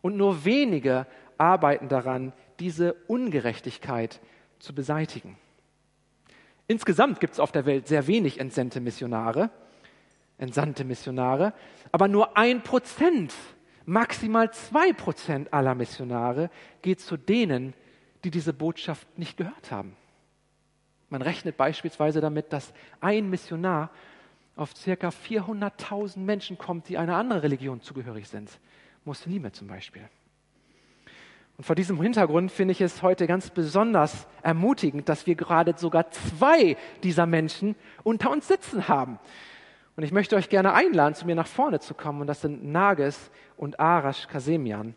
Und 0.01 0.17
nur 0.17 0.45
wenige 0.45 1.07
arbeiten 1.39 1.89
daran, 1.89 2.33
diese 2.59 2.95
Ungerechtigkeit 3.07 4.21
zu 4.59 4.75
beseitigen. 4.75 5.37
Insgesamt 6.73 7.21
gibt 7.21 7.35
es 7.35 7.39
auf 7.39 7.53
der 7.53 7.67
Welt 7.67 7.87
sehr 7.87 8.07
wenig 8.07 8.41
entsandte 8.41 8.81
Missionare, 8.81 9.51
entsandte 10.39 10.85
Missionare, 10.85 11.53
aber 11.93 12.09
nur 12.09 12.39
ein 12.39 12.63
Prozent 12.63 13.35
Maximal 13.85 14.51
zwei 14.55 14.95
Prozent 14.95 15.53
aller 15.53 15.75
Missionare 15.75 16.49
geht 16.81 17.01
zu 17.01 17.19
denen, 17.19 17.75
die 18.25 18.31
diese 18.31 18.55
Botschaft 18.55 19.19
nicht 19.19 19.37
gehört 19.37 19.71
haben. 19.71 19.95
Man 21.11 21.21
rechnet 21.21 21.59
beispielsweise 21.59 22.23
damit, 22.23 22.55
dass 22.55 22.73
ein 23.03 23.29
Missionar 23.29 23.91
auf 24.57 24.75
circa 24.75 25.09
400.000 25.09 26.21
Menschen 26.21 26.57
kommt, 26.57 26.89
die 26.89 26.97
einer 26.97 27.19
anderen 27.19 27.43
Religion 27.43 27.83
zugehörig 27.83 28.29
sind. 28.29 28.49
Muslime 29.05 29.53
zum 29.53 29.67
Beispiel. 29.67 30.09
Und 31.63 31.67
vor 31.67 31.77
diesem 31.77 32.03
Hintergrund 32.03 32.51
finde 32.51 32.73
ich 32.73 32.81
es 32.81 33.03
heute 33.03 33.29
ganz 33.29 33.51
besonders 33.51 34.27
ermutigend, 34.43 35.09
dass 35.09 35.29
wir 35.29 35.37
gerade 35.37 35.75
sogar 35.77 36.11
zwei 36.11 36.77
dieser 37.05 37.25
Menschen 37.25 37.77
unter 38.03 38.33
uns 38.33 38.49
sitzen 38.49 38.89
haben. 38.89 39.21
Und 39.95 40.03
ich 40.03 40.11
möchte 40.11 40.35
euch 40.35 40.49
gerne 40.49 40.73
einladen, 40.73 41.15
zu 41.15 41.25
mir 41.25 41.37
nach 41.37 41.47
vorne 41.47 41.79
zu 41.79 41.95
kommen. 41.95 42.21
Und 42.21 42.27
das 42.27 42.41
sind 42.41 42.65
Nages 42.65 43.31
und 43.57 43.79
Arash 43.79 44.27
Kasemian. 44.27 44.97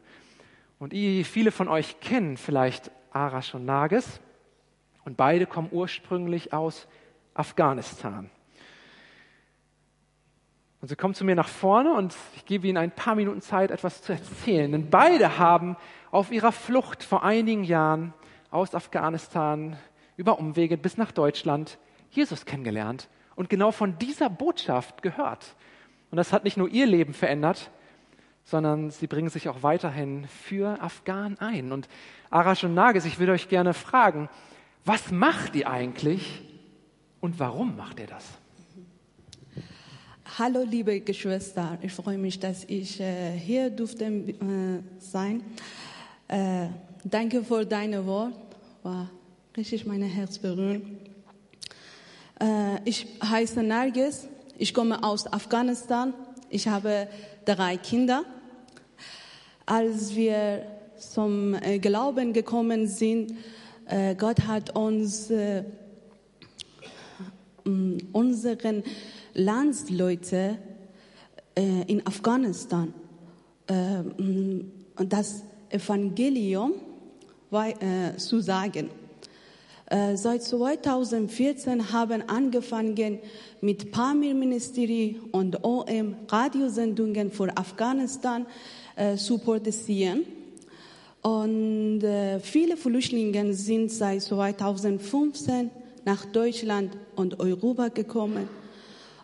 Und 0.80 0.96
viele 0.96 1.52
von 1.52 1.68
euch 1.68 2.00
kennen 2.00 2.36
vielleicht 2.36 2.90
Arash 3.12 3.54
und 3.54 3.66
Nages. 3.66 4.20
Und 5.04 5.18
beide 5.18 5.46
kommen 5.46 5.70
ursprünglich 5.72 6.52
aus 6.52 6.88
Afghanistan. 7.36 8.32
Und 10.86 10.90
sie 10.90 10.96
kommen 10.96 11.16
zu 11.16 11.26
mir 11.26 11.34
nach 11.34 11.48
vorne 11.48 11.94
und 11.94 12.16
ich 12.36 12.46
gebe 12.46 12.68
ihnen 12.68 12.78
ein 12.78 12.92
paar 12.92 13.16
Minuten 13.16 13.42
Zeit, 13.42 13.72
etwas 13.72 14.04
zu 14.04 14.14
erzählen. 14.14 14.72
Denn 14.72 14.92
beide 14.92 15.40
haben 15.40 15.78
auf 16.16 16.32
ihrer 16.32 16.54
Flucht 16.54 17.04
vor 17.04 17.24
einigen 17.24 17.66
Jahren 17.66 18.14
aus 18.50 18.74
Afghanistan 18.74 19.76
über 20.16 20.40
Umwege 20.40 20.78
bis 20.78 20.96
nach 20.96 21.12
Deutschland 21.12 21.78
Jesus 22.10 22.46
kennengelernt 22.46 23.10
und 23.36 23.50
genau 23.50 23.74
von 23.74 23.98
dieser 24.00 24.30
Botschaft 24.30 25.02
gehört. 25.02 25.58
Und 26.12 26.16
das 26.16 26.32
hat 26.32 26.46
nicht 26.46 26.56
nur 26.56 26.70
ihr 26.70 26.86
Leben 26.86 27.14
verändert, 27.14 27.70
sondern 28.46 28.92
sie 28.92 29.08
bringen 29.08 29.28
sich 29.28 29.50
auch 29.50 29.62
weiterhin 29.62 30.26
für 30.28 30.82
Afghanen 30.82 31.38
ein. 31.40 31.74
Und 31.74 31.90
Arash 32.30 32.64
und 32.64 32.74
Nages, 32.74 33.04
ich 33.04 33.20
würde 33.20 33.34
euch 33.34 33.50
gerne 33.50 33.74
fragen, 33.74 34.30
was 34.86 35.12
macht 35.12 35.54
ihr 35.56 35.70
eigentlich 35.70 36.44
und 37.20 37.40
warum 37.40 37.76
macht 37.76 38.00
ihr 38.00 38.08
das? 38.08 38.24
Hallo 40.40 40.64
liebe 40.64 41.02
Geschwister, 41.02 41.78
ich 41.82 41.92
freue 41.92 42.18
mich, 42.18 42.40
dass 42.40 42.64
ich 42.66 43.02
äh, 43.02 43.32
hier 43.38 43.70
durfte 43.70 44.06
äh, 44.06 44.82
sein. 45.00 45.44
Äh, 46.28 46.70
danke 47.04 47.44
für 47.44 47.66
deine 47.66 48.06
Wort, 48.08 48.34
war 48.82 49.12
richtig 49.56 49.86
mein 49.86 50.02
Herz 50.02 50.40
berühren. 50.40 50.98
Äh, 52.42 52.80
ich 52.84 53.06
heiße 53.24 53.62
Nargis, 53.62 54.28
ich 54.58 54.74
komme 54.74 55.04
aus 55.04 55.32
Afghanistan, 55.32 56.16
ich 56.50 56.68
habe 56.68 57.08
drei 57.46 57.78
Kinder. 57.78 58.24
Als 59.68 60.16
wir 60.16 60.66
zum 60.98 61.54
äh, 61.54 61.78
Glauben 61.78 62.34
gekommen 62.34 62.88
sind, 62.88 63.34
äh, 63.86 64.16
Gott 64.16 64.48
hat 64.48 64.76
uns 64.76 65.32
unseren 68.14 68.84
Landsleute 69.34 70.58
äh, 71.56 71.84
in 71.88 72.06
Afghanistan 72.06 72.94
äh, 73.68 74.04
das 75.04 75.44
Evangelium 75.70 76.74
äh, 77.52 78.18
zu 78.18 78.42
sagen. 78.42 78.90
Äh, 79.86 80.18
seit 80.18 80.44
2014 80.44 81.94
haben 81.94 82.28
angefangen 82.28 83.20
mit 83.62 83.92
Pamir-Ministerie 83.92 85.22
und 85.32 85.64
OM 85.64 86.16
Radiosendungen 86.28 87.32
für 87.32 87.56
Afghanistan 87.56 88.46
äh, 88.96 89.16
zu 89.16 89.38
produzieren. 89.38 90.26
Und 91.22 92.04
viele 92.44 92.78
Flüchtlinge 92.78 93.52
sind 93.56 93.92
seit 93.92 94.22
2015 94.22 95.72
nach 96.06 96.24
Deutschland 96.26 96.96
und 97.16 97.40
Europa 97.40 97.88
gekommen. 97.88 98.48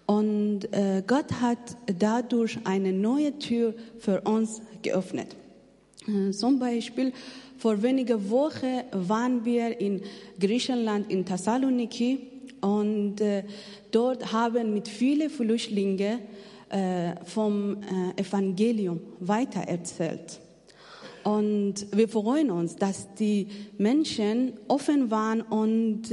Und 0.08 0.62
Gott 1.06 1.32
hat 1.42 1.60
dadurch 2.00 2.58
eine 2.64 2.92
neue 2.92 3.38
Tür 3.38 3.76
für 4.00 4.22
uns 4.22 4.64
geöffnet. 4.82 5.36
Äh, 6.08 6.32
zum 6.32 6.58
Beispiel 6.58 7.14
vor 7.58 7.82
wenigen 7.82 8.30
Wochen 8.30 8.82
waren 8.92 9.46
wir 9.46 9.80
in 9.80 10.02
Griechenland, 10.40 11.12
in 11.12 11.26
Thessaloniki, 11.26 12.28
und 12.62 13.22
äh, 13.22 13.44
dort 13.92 14.32
haben 14.32 14.74
mit 14.74 14.88
vielen 14.88 15.32
Flüchtlingen 15.32 16.20
äh, 16.70 17.16
vom 17.26 17.78
Evangelium 18.16 19.00
weitererzählt. 19.20 20.40
Und 21.24 21.88
wir 21.92 22.08
freuen 22.08 22.52
uns, 22.52 22.76
dass 22.76 23.14
die 23.16 23.48
Menschen 23.78 24.54
offen 24.68 25.12
waren 25.12 25.42
und 25.42 26.04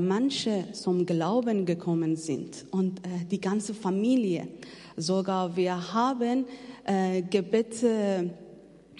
manche 0.00 0.72
zum 0.72 1.04
Glauben 1.04 1.66
gekommen 1.66 2.16
sind 2.16 2.64
und 2.70 3.02
die 3.30 3.40
ganze 3.40 3.74
Familie. 3.74 4.48
Sogar 4.96 5.54
wir 5.54 5.92
haben 5.92 6.46
äh, 6.86 7.20
Gebet, 7.20 7.84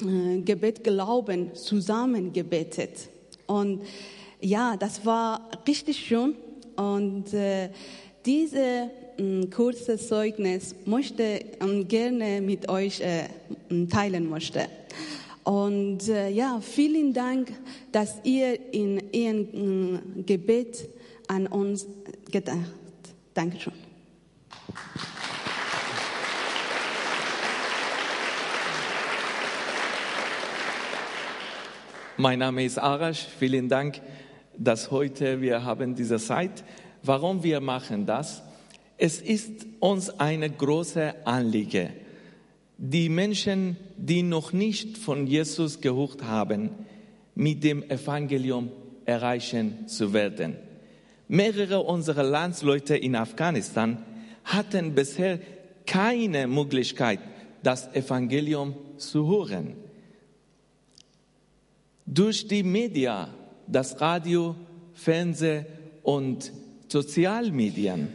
äh, 0.02 0.40
Gebet 0.40 0.84
Glauben 0.84 1.54
zusammen 1.54 2.32
gebetet. 2.32 3.08
Und 3.46 3.82
ja, 4.40 4.76
das 4.76 5.04
war 5.04 5.48
richtig 5.66 5.98
schön. 5.98 6.34
Und 6.76 7.32
äh, 7.34 7.70
diese 8.24 8.90
ein 9.18 9.50
kurzes 9.50 10.08
Zeugnis 10.08 10.74
möchte 10.84 11.40
ähm, 11.60 11.88
gerne 11.88 12.40
mit 12.40 12.68
euch 12.68 13.00
äh, 13.00 13.24
teilen 13.88 14.28
möchte. 14.30 14.66
Und 15.44 16.08
äh, 16.08 16.28
ja, 16.28 16.60
vielen 16.60 17.12
Dank, 17.12 17.52
dass 17.90 18.16
ihr 18.22 18.72
in 18.72 19.12
ihrem 19.12 20.24
Gebet 20.26 20.88
an 21.26 21.46
uns 21.46 21.86
gedacht. 22.30 22.74
Dankeschön. 23.34 23.72
Mein 32.20 32.40
Name 32.40 32.64
ist 32.64 32.78
Arash. 32.78 33.28
Vielen 33.38 33.68
Dank, 33.68 34.00
dass 34.56 34.90
heute 34.90 35.40
wir 35.40 35.62
haben 35.62 35.94
diese 35.94 36.18
Zeit. 36.18 36.64
Warum 37.04 37.44
wir 37.44 37.60
machen 37.60 38.06
das? 38.06 38.42
Es 38.96 39.20
ist 39.20 39.64
uns 39.78 40.10
eine 40.18 40.50
große 40.50 41.14
Anliege, 41.24 41.90
die 42.76 43.08
Menschen, 43.08 43.76
die 43.96 44.24
noch 44.24 44.52
nicht 44.52 44.98
von 44.98 45.28
Jesus 45.28 45.80
gehört 45.80 46.24
haben, 46.24 46.70
mit 47.36 47.62
dem 47.62 47.88
Evangelium 47.88 48.72
erreichen 49.04 49.86
zu 49.86 50.12
werden. 50.12 50.56
Mehrere 51.28 51.84
unserer 51.84 52.24
Landsleute 52.24 52.96
in 52.96 53.14
Afghanistan 53.14 54.02
hatten 54.42 54.92
bisher 54.92 55.38
keine 55.86 56.48
Möglichkeit, 56.48 57.20
das 57.62 57.94
Evangelium 57.94 58.74
zu 58.96 59.28
hören. 59.28 59.87
Durch 62.10 62.48
die 62.48 62.62
Medien, 62.62 63.26
das 63.66 64.00
Radio, 64.00 64.56
Fernsehen 64.94 65.66
und 66.02 66.52
Sozialmedien 66.88 68.08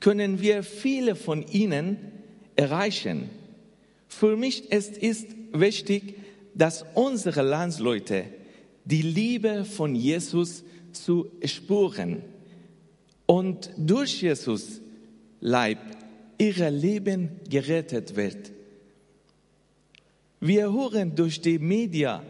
können 0.00 0.40
wir 0.40 0.64
viele 0.64 1.14
von 1.14 1.46
ihnen 1.46 1.96
erreichen. 2.56 3.30
Für 4.08 4.36
mich 4.36 4.72
ist 4.72 5.00
es 5.00 5.26
wichtig, 5.52 6.16
dass 6.54 6.84
unsere 6.94 7.42
Landsleute 7.42 8.24
die 8.84 9.02
Liebe 9.02 9.64
von 9.64 9.94
Jesus 9.94 10.64
zu 10.90 11.30
spüren 11.44 12.22
und 13.26 13.70
durch 13.76 14.22
Jesus 14.22 14.80
Leib 15.40 15.78
ihr 16.38 16.68
Leben 16.70 17.28
gerettet 17.48 18.16
wird. 18.16 18.50
Wir 20.40 20.72
hören 20.72 21.14
durch 21.14 21.40
die 21.40 21.60
Medien, 21.60 22.20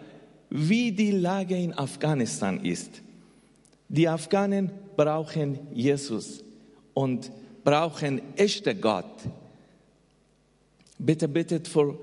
wie 0.50 0.92
die 0.92 1.12
Lage 1.12 1.56
in 1.56 1.72
Afghanistan 1.76 2.64
ist. 2.64 3.02
Die 3.88 4.08
Afghanen 4.08 4.70
brauchen 4.96 5.58
Jesus 5.72 6.42
und 6.94 7.30
brauchen 7.64 8.20
echte 8.36 8.74
Gott. 8.74 9.22
Bitte 10.98 11.28
bittet 11.28 11.68
für 11.68 11.98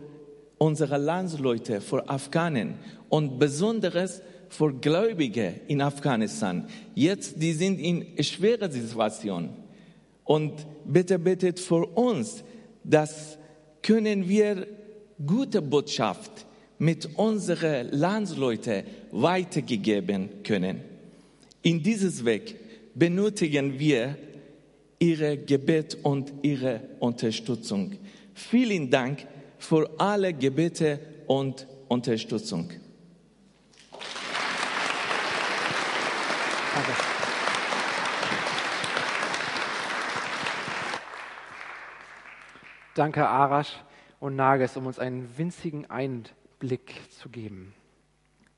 unsere 0.58 0.98
Landsleute, 0.98 1.82
für 1.82 2.08
Afghanen 2.08 2.76
und 3.10 3.40
besonderes 3.40 4.22
für 4.50 4.72
Gläubige 4.72 5.62
in 5.68 5.82
Afghanistan. 5.82 6.68
Jetzt, 6.94 7.42
die 7.42 7.54
sind 7.54 7.80
in 7.80 8.24
schwerer 8.24 8.70
Situation. 8.70 9.50
Und 10.24 10.54
bitte 10.86 11.18
bittet 11.18 11.60
für 11.60 11.86
uns, 11.86 12.44
dass 12.84 13.38
können 13.82 14.30
wir 14.30 14.68
gute 15.26 15.62
Botschaft 15.62 16.46
mit 16.84 17.18
unseren 17.18 17.92
Landsleuten 17.92 18.84
weitergegeben 19.14 20.44
können. 20.44 20.82
In 21.62 21.82
dieses 21.82 22.26
Weg 22.26 22.58
benötigen 22.94 23.80
wir 23.80 24.18
Ihre 25.00 25.38
Gebet 25.38 25.98
und 26.04 26.34
Ihre 26.42 26.82
Unterstützung. 27.00 27.98
Vielen 28.34 28.90
Dank 28.90 29.26
für 29.60 29.90
alle 29.98 30.34
Gebete 30.34 31.00
und 31.28 31.66
Unterstützung. 31.88 32.70
Danke. 36.74 36.92
Danke, 42.94 43.26
Arash 43.26 43.72
und 44.20 44.36
Nages, 44.36 44.76
um 44.76 44.86
uns 44.86 45.00
einen 45.00 45.30
winzigen 45.38 45.90
Einblick 46.64 46.96
zu 47.12 47.28
geben 47.28 47.74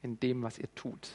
in 0.03 0.19
dem, 0.19 0.43
was 0.43 0.59
ihr 0.59 0.73
tut. 0.75 1.09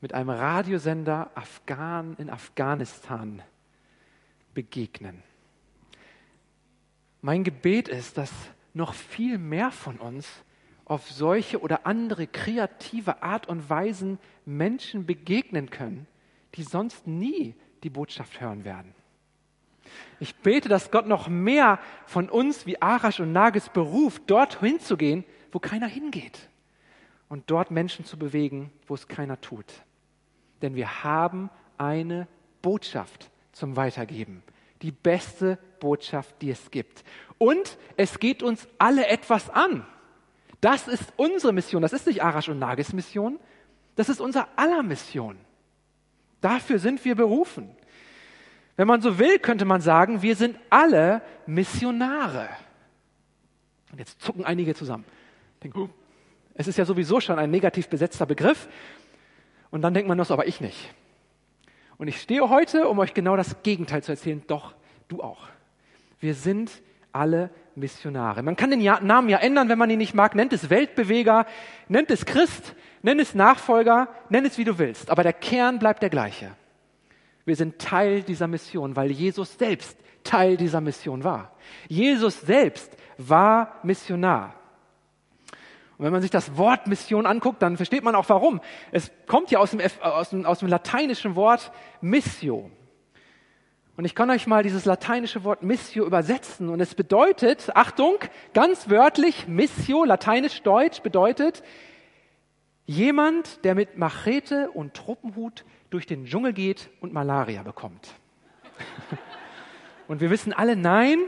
Mit 0.00 0.14
einem 0.14 0.30
Radiosender 0.30 1.30
Afghan 1.34 2.16
in 2.16 2.30
Afghanistan 2.30 3.42
begegnen. 4.54 5.22
Mein 7.20 7.44
Gebet 7.44 7.88
ist, 7.88 8.16
dass 8.16 8.32
noch 8.72 8.94
viel 8.94 9.36
mehr 9.36 9.70
von 9.70 9.98
uns 9.98 10.26
auf 10.86 11.10
solche 11.10 11.60
oder 11.60 11.86
andere 11.86 12.26
kreative 12.26 13.22
Art 13.22 13.46
und 13.46 13.68
Weisen 13.68 14.18
Menschen 14.46 15.04
begegnen 15.04 15.68
können, 15.68 16.06
die 16.54 16.62
sonst 16.62 17.06
nie 17.06 17.54
die 17.82 17.90
Botschaft 17.90 18.40
hören 18.40 18.64
werden. 18.64 18.94
Ich 20.20 20.34
bete, 20.36 20.68
dass 20.68 20.90
Gott 20.90 21.06
noch 21.06 21.28
mehr 21.28 21.78
von 22.06 22.28
uns 22.28 22.66
wie 22.66 22.80
Arash 22.80 23.20
und 23.20 23.32
Nagis 23.32 23.68
beruft, 23.68 24.22
dorthin 24.30 24.80
zu 24.80 24.96
gehen, 24.96 25.24
wo 25.54 25.60
keiner 25.60 25.86
hingeht. 25.86 26.50
Und 27.28 27.44
dort 27.50 27.70
Menschen 27.70 28.04
zu 28.04 28.18
bewegen, 28.18 28.70
wo 28.86 28.94
es 28.94 29.08
keiner 29.08 29.40
tut. 29.40 29.64
Denn 30.60 30.74
wir 30.74 31.04
haben 31.04 31.48
eine 31.78 32.26
Botschaft 32.60 33.30
zum 33.52 33.76
Weitergeben. 33.76 34.42
Die 34.82 34.90
beste 34.90 35.58
Botschaft, 35.80 36.34
die 36.42 36.50
es 36.50 36.70
gibt. 36.70 37.04
Und 37.38 37.78
es 37.96 38.18
geht 38.18 38.42
uns 38.42 38.68
alle 38.78 39.06
etwas 39.06 39.48
an. 39.48 39.86
Das 40.60 40.88
ist 40.88 41.12
unsere 41.16 41.52
Mission. 41.52 41.82
Das 41.82 41.92
ist 41.92 42.06
nicht 42.06 42.22
Arash 42.22 42.48
und 42.48 42.58
Nagis 42.58 42.92
Mission. 42.92 43.38
Das 43.96 44.08
ist 44.08 44.20
unser 44.20 44.48
aller 44.56 44.82
Mission. 44.82 45.38
Dafür 46.40 46.78
sind 46.78 47.04
wir 47.04 47.14
berufen. 47.14 47.70
Wenn 48.76 48.88
man 48.88 49.00
so 49.00 49.18
will, 49.18 49.38
könnte 49.38 49.64
man 49.64 49.80
sagen, 49.80 50.20
wir 50.20 50.36
sind 50.36 50.58
alle 50.68 51.22
Missionare. 51.46 52.48
Und 53.92 53.98
jetzt 53.98 54.20
zucken 54.20 54.44
einige 54.44 54.74
zusammen. 54.74 55.04
Denken, 55.64 55.90
es 56.54 56.68
ist 56.68 56.76
ja 56.76 56.84
sowieso 56.84 57.20
schon 57.20 57.38
ein 57.38 57.50
negativ 57.50 57.88
besetzter 57.88 58.26
Begriff. 58.26 58.68
Und 59.70 59.82
dann 59.82 59.94
denkt 59.94 60.08
man 60.08 60.22
so, 60.22 60.34
aber 60.34 60.46
ich 60.46 60.60
nicht. 60.60 60.94
Und 61.96 62.08
ich 62.08 62.20
stehe 62.20 62.48
heute, 62.48 62.88
um 62.88 62.98
euch 62.98 63.14
genau 63.14 63.36
das 63.36 63.62
Gegenteil 63.62 64.02
zu 64.02 64.12
erzählen. 64.12 64.42
Doch, 64.46 64.74
du 65.08 65.22
auch. 65.22 65.48
Wir 66.20 66.34
sind 66.34 66.70
alle 67.12 67.50
Missionare. 67.74 68.42
Man 68.42 68.56
kann 68.56 68.70
den 68.70 68.82
Namen 68.82 69.28
ja 69.28 69.38
ändern, 69.38 69.68
wenn 69.68 69.78
man 69.78 69.90
ihn 69.90 69.98
nicht 69.98 70.14
mag. 70.14 70.34
Nennt 70.34 70.52
es 70.52 70.70
Weltbeweger, 70.70 71.46
nennt 71.88 72.10
es 72.10 72.26
Christ, 72.26 72.74
nennt 73.02 73.20
es 73.20 73.34
Nachfolger, 73.34 74.08
nennt 74.28 74.46
es 74.46 74.58
wie 74.58 74.64
du 74.64 74.78
willst. 74.78 75.10
Aber 75.10 75.22
der 75.22 75.32
Kern 75.32 75.78
bleibt 75.78 76.02
der 76.02 76.10
gleiche. 76.10 76.52
Wir 77.44 77.56
sind 77.56 77.78
Teil 77.78 78.22
dieser 78.22 78.48
Mission, 78.48 78.96
weil 78.96 79.10
Jesus 79.10 79.58
selbst 79.58 79.98
Teil 80.24 80.56
dieser 80.56 80.80
Mission 80.80 81.24
war. 81.24 81.54
Jesus 81.88 82.40
selbst 82.40 82.96
war 83.18 83.80
Missionar. 83.82 84.54
Und 85.96 86.04
wenn 86.04 86.12
man 86.12 86.22
sich 86.22 86.30
das 86.30 86.56
Wort 86.56 86.86
Mission 86.86 87.24
anguckt, 87.24 87.62
dann 87.62 87.76
versteht 87.76 88.02
man 88.02 88.14
auch 88.14 88.28
warum. 88.28 88.60
Es 88.90 89.12
kommt 89.26 89.50
ja 89.50 89.60
aus 89.60 89.70
dem, 89.70 89.80
aus 90.00 90.30
dem, 90.30 90.44
aus 90.44 90.58
dem 90.58 90.68
lateinischen 90.68 91.36
Wort 91.36 91.70
Missio. 92.00 92.70
Und 93.96 94.04
ich 94.04 94.16
kann 94.16 94.28
euch 94.30 94.48
mal 94.48 94.64
dieses 94.64 94.86
lateinische 94.86 95.44
Wort 95.44 95.62
Missio 95.62 96.04
übersetzen. 96.04 96.68
Und 96.68 96.80
es 96.80 96.96
bedeutet, 96.96 97.70
Achtung, 97.76 98.16
ganz 98.52 98.90
wörtlich, 98.90 99.46
Missio, 99.46 100.04
lateinisch-deutsch 100.04 101.00
bedeutet, 101.02 101.62
jemand, 102.86 103.64
der 103.64 103.76
mit 103.76 103.96
Machete 103.96 104.70
und 104.72 104.94
Truppenhut 104.94 105.64
durch 105.90 106.06
den 106.06 106.24
Dschungel 106.26 106.52
geht 106.52 106.90
und 107.00 107.12
Malaria 107.12 107.62
bekommt. 107.62 108.14
und 110.08 110.20
wir 110.20 110.30
wissen 110.30 110.52
alle, 110.52 110.74
nein, 110.74 111.20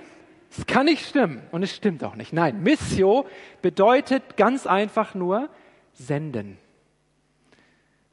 es 0.50 0.66
kann 0.66 0.86
nicht 0.86 1.06
stimmen. 1.06 1.42
Und 1.50 1.62
es 1.62 1.74
stimmt 1.74 2.02
auch 2.04 2.14
nicht. 2.14 2.32
Nein, 2.32 2.62
Missio 2.62 3.26
bedeutet 3.62 4.36
ganz 4.36 4.66
einfach 4.66 5.14
nur 5.14 5.48
senden. 5.92 6.58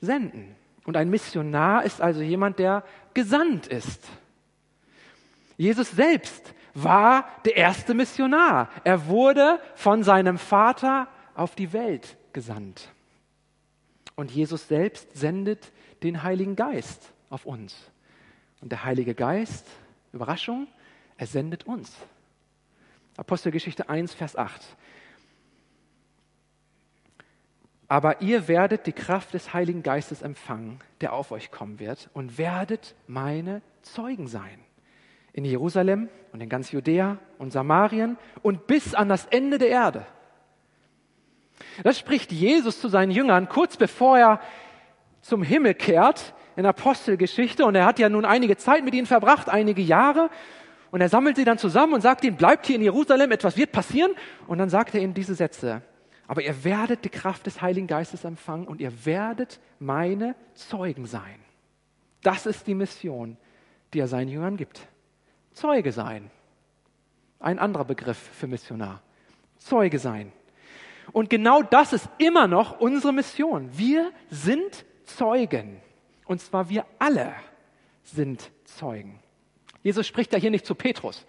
Senden. 0.01 0.55
Und 0.85 0.97
ein 0.97 1.09
Missionar 1.09 1.83
ist 1.83 2.01
also 2.01 2.21
jemand, 2.21 2.59
der 2.59 2.83
gesandt 3.13 3.67
ist. 3.67 4.03
Jesus 5.57 5.91
selbst 5.91 6.53
war 6.73 7.29
der 7.45 7.55
erste 7.55 7.93
Missionar. 7.93 8.69
Er 8.83 9.07
wurde 9.07 9.59
von 9.75 10.03
seinem 10.03 10.37
Vater 10.37 11.07
auf 11.35 11.55
die 11.55 11.71
Welt 11.71 12.17
gesandt. 12.33 12.89
Und 14.15 14.31
Jesus 14.31 14.67
selbst 14.67 15.15
sendet 15.15 15.71
den 16.03 16.23
Heiligen 16.23 16.55
Geist 16.55 17.11
auf 17.29 17.45
uns. 17.45 17.75
Und 18.61 18.71
der 18.71 18.83
Heilige 18.83 19.15
Geist, 19.15 19.67
Überraschung, 20.11 20.67
er 21.17 21.27
sendet 21.27 21.65
uns. 21.65 21.91
Apostelgeschichte 23.17 23.89
1, 23.89 24.13
Vers 24.13 24.35
8. 24.35 24.61
Aber 27.87 28.21
ihr 28.21 28.47
werdet 28.47 28.87
die 28.87 28.91
Kraft 28.91 29.33
des 29.33 29.53
Heiligen 29.53 29.83
Geistes 29.83 30.21
empfangen, 30.21 30.79
der 31.01 31.13
auf 31.13 31.31
euch 31.31 31.51
kommen 31.51 31.79
wird, 31.79 32.09
und 32.13 32.37
werdet 32.37 32.95
meine 33.05 33.61
Zeugen 33.83 34.27
sein. 34.27 34.59
In 35.33 35.45
Jerusalem 35.45 36.09
und 36.31 36.41
in 36.41 36.49
ganz 36.49 36.71
Judäa 36.71 37.17
und 37.37 37.51
Samarien 37.51 38.17
und 38.41 38.67
bis 38.67 38.95
an 38.95 39.09
das 39.09 39.25
Ende 39.25 39.57
der 39.57 39.69
Erde. 39.69 40.05
Das 41.83 41.99
spricht 41.99 42.31
Jesus 42.31 42.79
zu 42.79 42.87
seinen 42.87 43.11
Jüngern 43.11 43.49
kurz 43.49 43.77
bevor 43.77 44.17
er 44.17 44.41
zum 45.21 45.43
Himmel 45.43 45.73
kehrt 45.73 46.33
in 46.55 46.65
Apostelgeschichte. 46.65 47.65
Und 47.65 47.75
er 47.75 47.85
hat 47.85 47.99
ja 47.99 48.09
nun 48.09 48.25
einige 48.25 48.57
Zeit 48.57 48.83
mit 48.83 48.93
ihnen 48.93 49.07
verbracht, 49.07 49.49
einige 49.49 49.81
Jahre. 49.81 50.29
Und 50.93 51.01
er 51.01 51.09
sammelt 51.09 51.37
sie 51.37 51.43
dann 51.43 51.57
zusammen 51.57 51.95
und 51.95 52.01
sagt 52.01 52.23
ihnen, 52.23 52.37
bleibt 52.37 52.67
hier 52.67 52.75
in 52.75 52.83
Jerusalem, 52.83 53.31
etwas 53.31 53.57
wird 53.57 53.71
passieren. 53.71 54.11
Und 54.45 54.59
dann 54.59 54.69
sagt 54.69 54.93
er 54.93 55.01
ihnen 55.01 55.15
diese 55.15 55.33
Sätze. 55.33 55.81
Aber 56.27 56.43
ihr 56.43 56.63
werdet 56.63 57.03
die 57.03 57.09
Kraft 57.09 57.47
des 57.47 57.63
Heiligen 57.63 57.87
Geistes 57.87 58.25
empfangen 58.25 58.67
und 58.67 58.79
ihr 58.79 59.03
werdet 59.03 59.59
meine 59.79 60.35
Zeugen 60.53 61.07
sein. 61.07 61.39
Das 62.21 62.45
ist 62.45 62.67
die 62.67 62.75
Mission, 62.75 63.37
die 63.91 64.01
er 64.01 64.07
seinen 64.07 64.27
Jüngern 64.27 64.55
gibt. 64.55 64.81
Zeuge 65.53 65.91
sein. 65.91 66.29
Ein 67.39 67.57
anderer 67.57 67.85
Begriff 67.85 68.19
für 68.19 68.45
Missionar. 68.45 69.01
Zeuge 69.57 69.97
sein. 69.97 70.31
Und 71.11 71.31
genau 71.31 71.63
das 71.63 71.93
ist 71.93 72.07
immer 72.19 72.47
noch 72.47 72.79
unsere 72.79 73.13
Mission. 73.13 73.71
Wir 73.75 74.11
sind 74.29 74.85
Zeugen. 75.05 75.81
Und 76.25 76.39
zwar 76.39 76.69
wir 76.69 76.85
alle 76.99 77.33
sind 78.03 78.51
Zeugen. 78.65 79.22
Jesus 79.83 80.07
spricht 80.07 80.33
ja 80.33 80.39
hier 80.39 80.51
nicht 80.51 80.65
zu 80.65 80.75
Petrus 80.75 81.25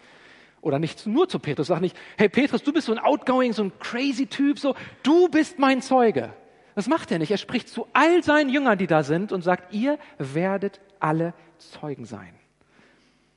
oder 0.61 0.79
nicht 0.79 1.07
nur 1.07 1.29
zu 1.29 1.39
Petrus, 1.39 1.67
sagt 1.67 1.83
nicht, 1.83 1.97
hey 2.17 2.29
Petrus, 2.29 2.63
du 2.63 2.73
bist 2.73 2.87
so 2.87 2.93
ein 2.93 2.99
outgoing, 2.99 3.53
so 3.53 3.65
ein 3.65 3.73
crazy 3.81 4.27
Typ, 4.27 4.59
so, 4.59 4.75
du 5.03 5.29
bist 5.29 5.59
mein 5.59 5.83
Zeuge. 5.83 6.33
Das 6.75 6.89
macht 6.89 7.13
er 7.13 7.19
nicht. 7.19 7.31
Er 7.31 7.37
spricht 7.37 7.69
zu 7.69 7.87
all 7.93 8.23
seinen 8.23 8.49
Jüngern, 8.49 8.79
die 8.79 8.87
da 8.87 9.03
sind 9.03 9.31
und 9.31 9.43
sagt, 9.43 9.73
ihr 9.75 9.99
werdet 10.19 10.81
alle 10.99 11.35
Zeugen 11.59 12.05
sein. 12.05 12.35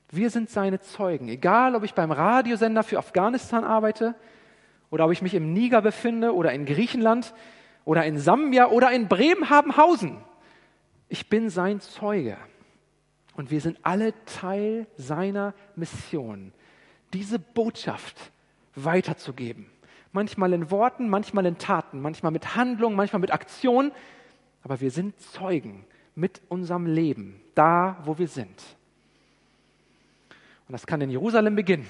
Wir 0.09 0.29
sind 0.29 0.49
seine 0.49 0.79
Zeugen. 0.79 1.27
Egal, 1.27 1.75
ob 1.75 1.83
ich 1.83 1.93
beim 1.93 2.11
Radiosender 2.11 2.83
für 2.83 2.97
Afghanistan 2.97 3.63
arbeite 3.63 4.15
oder 4.89 5.05
ob 5.05 5.11
ich 5.11 5.21
mich 5.21 5.33
im 5.33 5.53
Niger 5.53 5.81
befinde 5.81 6.33
oder 6.33 6.53
in 6.53 6.65
Griechenland 6.65 7.33
oder 7.83 8.05
in 8.05 8.17
Sambia 8.17 8.67
oder 8.69 8.91
in 8.91 9.07
Bremen-Habenhausen. 9.07 10.17
Ich 11.09 11.29
bin 11.29 11.49
sein 11.49 11.81
Zeuge. 11.81 12.37
Und 13.37 13.51
wir 13.51 13.61
sind 13.61 13.77
alle 13.83 14.13
Teil 14.25 14.87
seiner 14.97 15.53
Mission, 15.75 16.51
diese 17.13 17.39
Botschaft 17.39 18.31
weiterzugeben. 18.75 19.67
Manchmal 20.11 20.53
in 20.53 20.71
Worten, 20.71 21.07
manchmal 21.07 21.45
in 21.45 21.59
Taten, 21.59 22.01
manchmal 22.01 22.31
mit 22.31 22.55
Handlung, 22.55 22.95
manchmal 22.95 23.21
mit 23.21 23.31
Aktion. 23.31 23.91
Aber 24.63 24.81
wir 24.81 24.89
sind 24.89 25.19
Zeugen 25.21 25.85
mit 26.15 26.41
unserem 26.49 26.87
Leben, 26.87 27.39
da 27.53 27.97
wo 28.03 28.17
wir 28.17 28.27
sind. 28.27 28.63
Und 30.67 30.73
das 30.73 30.87
kann 30.87 30.99
in 30.99 31.11
Jerusalem 31.11 31.55
beginnen, 31.55 31.87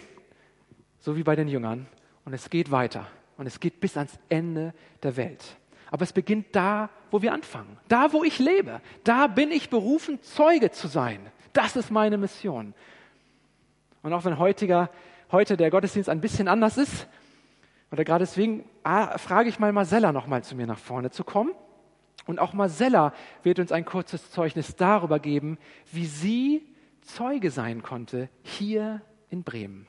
so 0.99 1.15
wie 1.15 1.23
bei 1.23 1.35
den 1.37 1.47
Jüngern. 1.47 1.87
Und 2.25 2.33
es 2.33 2.49
geht 2.49 2.71
weiter. 2.71 3.07
Und 3.37 3.47
es 3.47 3.61
geht 3.61 3.79
bis 3.79 3.95
ans 3.95 4.19
Ende 4.27 4.73
der 5.01 5.15
Welt. 5.15 5.57
Aber 5.89 6.03
es 6.03 6.11
beginnt 6.11 6.47
da, 6.51 6.89
wo 7.09 7.21
wir 7.21 7.31
anfangen. 7.31 7.77
Da, 7.87 8.11
wo 8.11 8.25
ich 8.25 8.37
lebe. 8.39 8.81
Da 9.05 9.27
bin 9.27 9.51
ich 9.51 9.69
berufen, 9.69 10.21
Zeuge 10.21 10.71
zu 10.71 10.87
sein. 10.87 11.31
Das 11.57 11.75
ist 11.75 11.89
meine 11.89 12.19
Mission. 12.19 12.75
Und 14.03 14.13
auch 14.13 14.25
wenn 14.25 14.37
heutiger, 14.37 14.91
heute 15.31 15.57
der 15.57 15.71
Gottesdienst 15.71 16.07
ein 16.07 16.21
bisschen 16.21 16.47
anders 16.47 16.77
ist, 16.77 17.07
oder 17.91 18.03
gerade 18.03 18.25
deswegen 18.25 18.63
ah, 18.83 19.17
frage 19.17 19.49
ich 19.49 19.57
mal 19.57 19.73
Marcella 19.73 20.11
nochmal 20.11 20.43
zu 20.43 20.55
mir 20.55 20.67
nach 20.67 20.77
vorne 20.77 21.09
zu 21.09 21.23
kommen. 21.23 21.53
Und 22.27 22.37
auch 22.37 22.53
Marcella 22.53 23.11
wird 23.41 23.57
uns 23.57 23.71
ein 23.71 23.85
kurzes 23.85 24.29
Zeugnis 24.29 24.75
darüber 24.75 25.17
geben, 25.17 25.57
wie 25.91 26.05
sie 26.05 26.61
Zeuge 27.01 27.49
sein 27.49 27.81
konnte 27.81 28.29
hier 28.43 29.01
in 29.31 29.41
Bremen. 29.41 29.87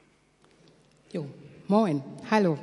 Jo, 1.13 1.27
moin, 1.67 2.03
hallo. 2.31 2.57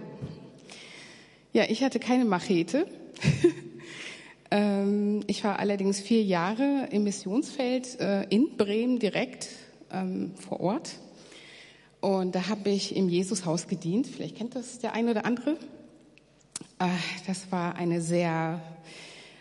Ja, 1.53 1.65
ich 1.67 1.83
hatte 1.83 1.99
keine 1.99 2.25
Machete. 2.25 2.87
Ähm, 4.51 5.21
ich 5.27 5.43
war 5.43 5.59
allerdings 5.59 5.99
vier 5.99 6.23
Jahre 6.23 6.87
im 6.91 7.03
Missionsfeld 7.03 7.99
äh, 7.99 8.23
in 8.29 8.57
Bremen 8.57 8.99
direkt 8.99 9.49
ähm, 9.91 10.33
vor 10.35 10.59
Ort. 10.59 10.99
Und 12.01 12.35
da 12.35 12.49
habe 12.49 12.69
ich 12.69 12.95
im 12.95 13.09
Jesushaus 13.09 13.67
gedient. 13.67 14.07
Vielleicht 14.07 14.37
kennt 14.37 14.55
das 14.55 14.79
der 14.79 14.93
eine 14.93 15.11
oder 15.11 15.25
andere. 15.25 15.57
Äh, 16.79 16.87
das 17.25 17.51
war 17.51 17.75
eine 17.75 18.01
sehr 18.01 18.61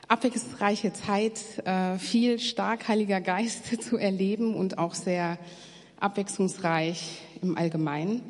abwechslungsreiche 0.08 0.92
Zeit, 0.92 1.40
äh, 1.66 1.98
viel 1.98 2.38
stark 2.38 2.88
Heiliger 2.88 3.20
Geist 3.20 3.82
zu 3.82 3.96
erleben 3.96 4.54
und 4.54 4.78
auch 4.78 4.94
sehr 4.94 5.38
abwechslungsreich 6.00 7.20
im 7.42 7.56
Allgemeinen. 7.56 8.22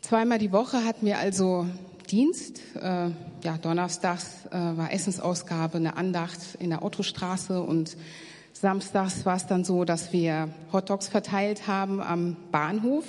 Zweimal 0.00 0.38
die 0.38 0.52
Woche 0.52 0.84
hatten 0.84 1.06
wir 1.06 1.18
also 1.18 1.66
Dienst. 2.12 2.60
Äh, 2.76 3.08
ja, 3.42 3.58
donnerstags 3.62 4.44
äh, 4.50 4.54
war 4.54 4.92
Essensausgabe, 4.92 5.78
eine 5.78 5.96
Andacht 5.96 6.38
in 6.58 6.68
der 6.68 6.84
Ottostraße 6.84 7.62
und 7.62 7.96
samstags 8.52 9.24
war 9.24 9.36
es 9.36 9.46
dann 9.46 9.64
so, 9.64 9.86
dass 9.86 10.12
wir 10.12 10.50
Hotdogs 10.74 11.08
verteilt 11.08 11.66
haben 11.66 12.02
am 12.02 12.36
Bahnhof. 12.52 13.06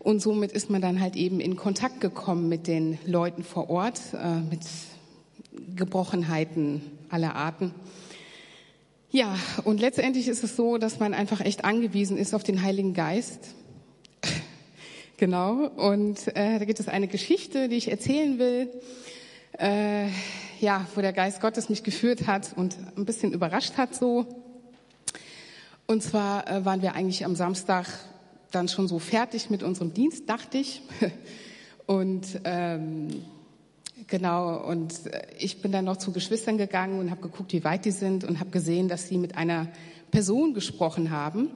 Und 0.00 0.20
somit 0.20 0.50
ist 0.50 0.68
man 0.68 0.82
dann 0.82 1.00
halt 1.00 1.14
eben 1.14 1.38
in 1.38 1.54
Kontakt 1.54 2.00
gekommen 2.00 2.48
mit 2.48 2.66
den 2.66 2.98
Leuten 3.06 3.44
vor 3.44 3.70
Ort, 3.70 4.00
äh, 4.14 4.40
mit 4.40 4.62
Gebrochenheiten 5.76 6.82
aller 7.08 7.36
Arten. 7.36 7.72
Ja, 9.12 9.36
und 9.62 9.80
letztendlich 9.80 10.26
ist 10.26 10.42
es 10.42 10.56
so, 10.56 10.76
dass 10.76 10.98
man 10.98 11.14
einfach 11.14 11.40
echt 11.40 11.64
angewiesen 11.64 12.16
ist 12.16 12.34
auf 12.34 12.42
den 12.42 12.62
Heiligen 12.62 12.94
Geist 12.94 13.54
Genau, 15.22 15.68
und 15.76 16.36
äh, 16.36 16.58
da 16.58 16.64
gibt 16.64 16.80
es 16.80 16.88
eine 16.88 17.06
Geschichte, 17.06 17.68
die 17.68 17.76
ich 17.76 17.88
erzählen 17.88 18.40
will, 18.40 18.68
äh, 19.56 20.08
ja, 20.58 20.84
wo 20.96 21.00
der 21.00 21.12
Geist 21.12 21.40
Gottes 21.40 21.68
mich 21.68 21.84
geführt 21.84 22.26
hat 22.26 22.52
und 22.56 22.76
ein 22.96 23.04
bisschen 23.04 23.32
überrascht 23.32 23.76
hat 23.76 23.94
so. 23.94 24.26
Und 25.86 26.02
zwar 26.02 26.50
äh, 26.50 26.64
waren 26.64 26.82
wir 26.82 26.96
eigentlich 26.96 27.24
am 27.24 27.36
Samstag 27.36 27.86
dann 28.50 28.66
schon 28.66 28.88
so 28.88 28.98
fertig 28.98 29.48
mit 29.48 29.62
unserem 29.62 29.94
Dienst, 29.94 30.28
dachte 30.28 30.58
ich. 30.58 30.82
Und 31.86 32.40
ähm, 32.42 33.22
genau, 34.08 34.56
und 34.66 35.06
äh, 35.06 35.22
ich 35.38 35.62
bin 35.62 35.70
dann 35.70 35.84
noch 35.84 35.98
zu 35.98 36.10
Geschwistern 36.10 36.58
gegangen 36.58 36.98
und 36.98 37.10
habe 37.10 37.20
geguckt, 37.22 37.52
wie 37.52 37.62
weit 37.62 37.84
die 37.84 37.90
sind 37.90 38.24
und 38.24 38.40
habe 38.40 38.50
gesehen, 38.50 38.88
dass 38.88 39.08
sie 39.08 39.18
mit 39.18 39.36
einer 39.36 39.68
Person 40.10 40.54
gesprochen 40.54 41.10
haben. 41.10 41.50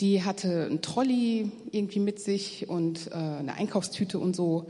Die 0.00 0.22
hatte 0.22 0.66
einen 0.66 0.80
Trolley 0.80 1.50
irgendwie 1.72 1.98
mit 1.98 2.20
sich 2.20 2.68
und 2.68 3.08
äh, 3.08 3.14
eine 3.14 3.54
Einkaufstüte 3.54 4.18
und 4.18 4.36
so. 4.36 4.66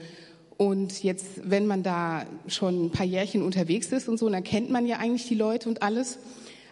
Und 0.57 1.03
jetzt, 1.03 1.27
wenn 1.45 1.67
man 1.67 1.83
da 1.83 2.25
schon 2.47 2.87
ein 2.87 2.91
paar 2.91 3.07
Jährchen 3.07 3.43
unterwegs 3.43 3.93
ist 3.93 4.09
und 4.09 4.19
so, 4.19 4.29
dann 4.29 4.43
kennt 4.43 4.71
man 4.71 4.87
ja 4.87 4.97
eigentlich 4.97 5.29
die 5.29 5.35
Leute 5.35 5.69
und 5.69 5.83
alles. 5.83 6.19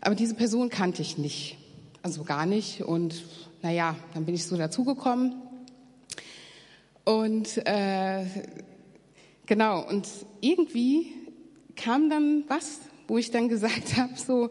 Aber 0.00 0.14
diese 0.14 0.34
Person 0.34 0.70
kannte 0.70 1.02
ich 1.02 1.18
nicht. 1.18 1.56
Also 2.02 2.24
gar 2.24 2.46
nicht. 2.46 2.82
Und 2.82 3.24
naja, 3.62 3.96
dann 4.14 4.24
bin 4.24 4.34
ich 4.34 4.46
so 4.46 4.56
dazugekommen. 4.56 5.34
Und 7.04 7.64
äh, 7.66 8.24
genau, 9.46 9.86
und 9.88 10.08
irgendwie 10.40 11.12
kam 11.76 12.10
dann 12.10 12.44
was, 12.48 12.80
wo 13.06 13.18
ich 13.18 13.30
dann 13.30 13.48
gesagt 13.50 13.96
habe, 13.96 14.12
so 14.16 14.50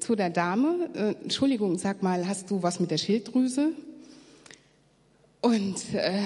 zu 0.00 0.14
der 0.14 0.30
Dame, 0.30 0.90
äh, 0.94 1.22
Entschuldigung, 1.22 1.78
sag 1.78 2.02
mal, 2.02 2.26
hast 2.26 2.50
du 2.50 2.62
was 2.62 2.80
mit 2.80 2.90
der 2.90 2.98
Schilddrüse? 2.98 3.72
Und 5.40 5.94
äh, 5.94 6.20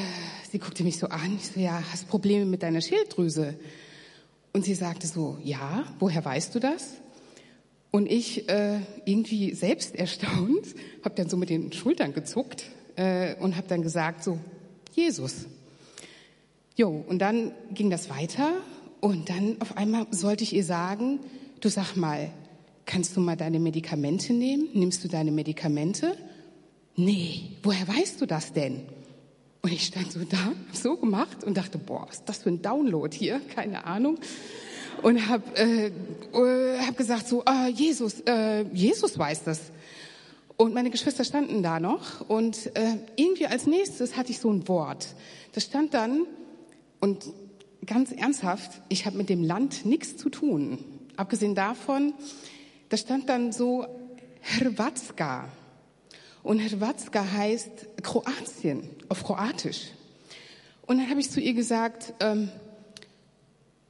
sie 0.50 0.58
guckte 0.58 0.84
mich 0.84 0.98
so 0.98 1.08
an, 1.08 1.36
ich 1.36 1.48
so, 1.48 1.60
ja, 1.60 1.82
hast 1.90 2.08
Probleme 2.08 2.46
mit 2.46 2.62
deiner 2.62 2.80
Schilddrüse? 2.80 3.54
Und 4.52 4.64
sie 4.64 4.74
sagte 4.74 5.06
so, 5.06 5.38
ja, 5.42 5.84
woher 5.98 6.24
weißt 6.24 6.54
du 6.54 6.60
das? 6.60 6.94
Und 7.90 8.10
ich 8.10 8.48
äh, 8.48 8.80
irgendwie 9.04 9.54
selbst 9.54 9.94
erstaunt, 9.94 10.74
habe 11.04 11.14
dann 11.14 11.28
so 11.28 11.36
mit 11.36 11.50
den 11.50 11.72
Schultern 11.72 12.12
gezuckt 12.12 12.64
äh, 12.96 13.34
und 13.36 13.56
habe 13.56 13.66
dann 13.66 13.82
gesagt 13.82 14.22
so, 14.22 14.38
Jesus. 14.94 15.46
Jo, 16.76 17.04
und 17.08 17.18
dann 17.18 17.52
ging 17.72 17.90
das 17.90 18.10
weiter 18.10 18.52
und 19.00 19.30
dann 19.30 19.56
auf 19.60 19.76
einmal 19.76 20.06
sollte 20.10 20.44
ich 20.44 20.54
ihr 20.54 20.64
sagen, 20.64 21.20
du 21.60 21.68
sag 21.68 21.96
mal, 21.96 22.30
kannst 22.88 23.16
du 23.16 23.20
mal 23.20 23.36
deine 23.36 23.60
Medikamente 23.60 24.32
nehmen? 24.32 24.68
Nimmst 24.74 25.04
du 25.04 25.08
deine 25.08 25.30
Medikamente? 25.30 26.16
Nee, 26.96 27.52
woher 27.62 27.86
weißt 27.86 28.20
du 28.20 28.26
das 28.26 28.52
denn? 28.52 28.82
Und 29.62 29.72
ich 29.72 29.86
stand 29.86 30.10
so 30.10 30.20
da, 30.24 30.52
so 30.72 30.96
gemacht 30.96 31.44
und 31.44 31.56
dachte, 31.56 31.78
boah, 31.78 32.06
was 32.08 32.16
ist 32.16 32.28
das 32.28 32.38
für 32.38 32.48
ein 32.48 32.62
Download 32.62 33.16
hier? 33.16 33.40
Keine 33.54 33.84
Ahnung 33.84 34.18
und 35.02 35.28
habe 35.28 35.44
äh, 35.56 35.86
äh, 35.86 36.78
hab 36.80 36.96
gesagt 36.96 37.28
so, 37.28 37.44
ah, 37.44 37.68
Jesus, 37.68 38.20
äh, 38.20 38.64
Jesus 38.72 39.18
weiß 39.18 39.44
das. 39.44 39.60
Und 40.56 40.74
meine 40.74 40.90
Geschwister 40.90 41.24
standen 41.24 41.62
da 41.62 41.78
noch 41.78 42.28
und 42.28 42.74
äh, 42.76 42.96
irgendwie 43.16 43.46
als 43.46 43.66
nächstes 43.66 44.16
hatte 44.16 44.32
ich 44.32 44.40
so 44.40 44.50
ein 44.50 44.66
Wort. 44.66 45.14
Das 45.52 45.64
stand 45.64 45.94
dann 45.94 46.26
und 47.00 47.26
ganz 47.86 48.10
ernsthaft, 48.10 48.82
ich 48.88 49.06
habe 49.06 49.16
mit 49.16 49.28
dem 49.28 49.44
Land 49.44 49.86
nichts 49.86 50.16
zu 50.16 50.30
tun. 50.30 50.78
Abgesehen 51.16 51.54
davon, 51.54 52.12
da 52.88 52.96
stand 52.96 53.28
dann 53.28 53.52
so 53.52 53.86
Hrvatska. 54.58 55.48
Und 56.42 56.60
Hrvatska 56.60 57.24
heißt 57.32 58.02
Kroatien 58.02 58.88
auf 59.08 59.24
Kroatisch. 59.24 59.88
Und 60.86 60.98
dann 60.98 61.10
habe 61.10 61.20
ich 61.20 61.30
zu 61.30 61.40
ihr 61.40 61.52
gesagt, 61.52 62.14
ähm, 62.20 62.50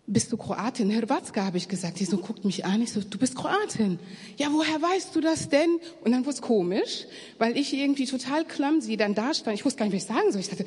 bist 0.09 0.33
du 0.33 0.39
Kroatin? 0.39 0.91
Hrvatska, 0.91 1.45
habe 1.45 1.59
ich 1.59 1.69
gesagt. 1.69 2.01
Die 2.01 2.07
so 2.07 2.17
guckt 2.17 2.45
mich 2.45 2.65
an. 2.65 2.81
Ich 2.81 2.93
so, 2.93 3.01
du 3.03 3.19
bist 3.19 3.37
Kroatin. 3.37 3.99
Ja, 4.39 4.49
woher 4.51 4.81
weißt 4.81 5.15
du 5.15 5.21
das 5.21 5.51
denn? 5.51 5.69
Und 6.03 6.13
dann 6.13 6.23
wurde 6.25 6.37
es 6.37 6.43
komisch, 6.43 7.05
weil 7.37 7.57
ich 7.59 7.75
irgendwie 7.75 8.07
total 8.07 8.45
clumsy 8.47 8.97
dann 8.97 9.15
da 9.15 9.35
stand. 9.35 9.59
Ich 9.59 9.65
wusste 9.65 9.81
gar 9.81 9.85
nicht, 9.85 9.95
was 9.95 10.03
ich 10.03 10.09
sagen 10.09 10.33
soll. 10.33 10.41
Ich 10.41 10.49
dachte, 10.49 10.65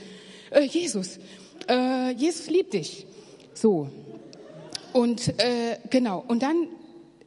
äh, 0.52 0.64
Jesus, 0.64 1.20
äh, 1.68 2.12
Jesus 2.12 2.50
liebt 2.50 2.74
dich. 2.74 3.08
So. 3.56 3.90
Und 4.94 5.28
äh, 5.42 5.80
genau. 5.90 6.24
Und 6.28 6.44
dann, 6.44 6.68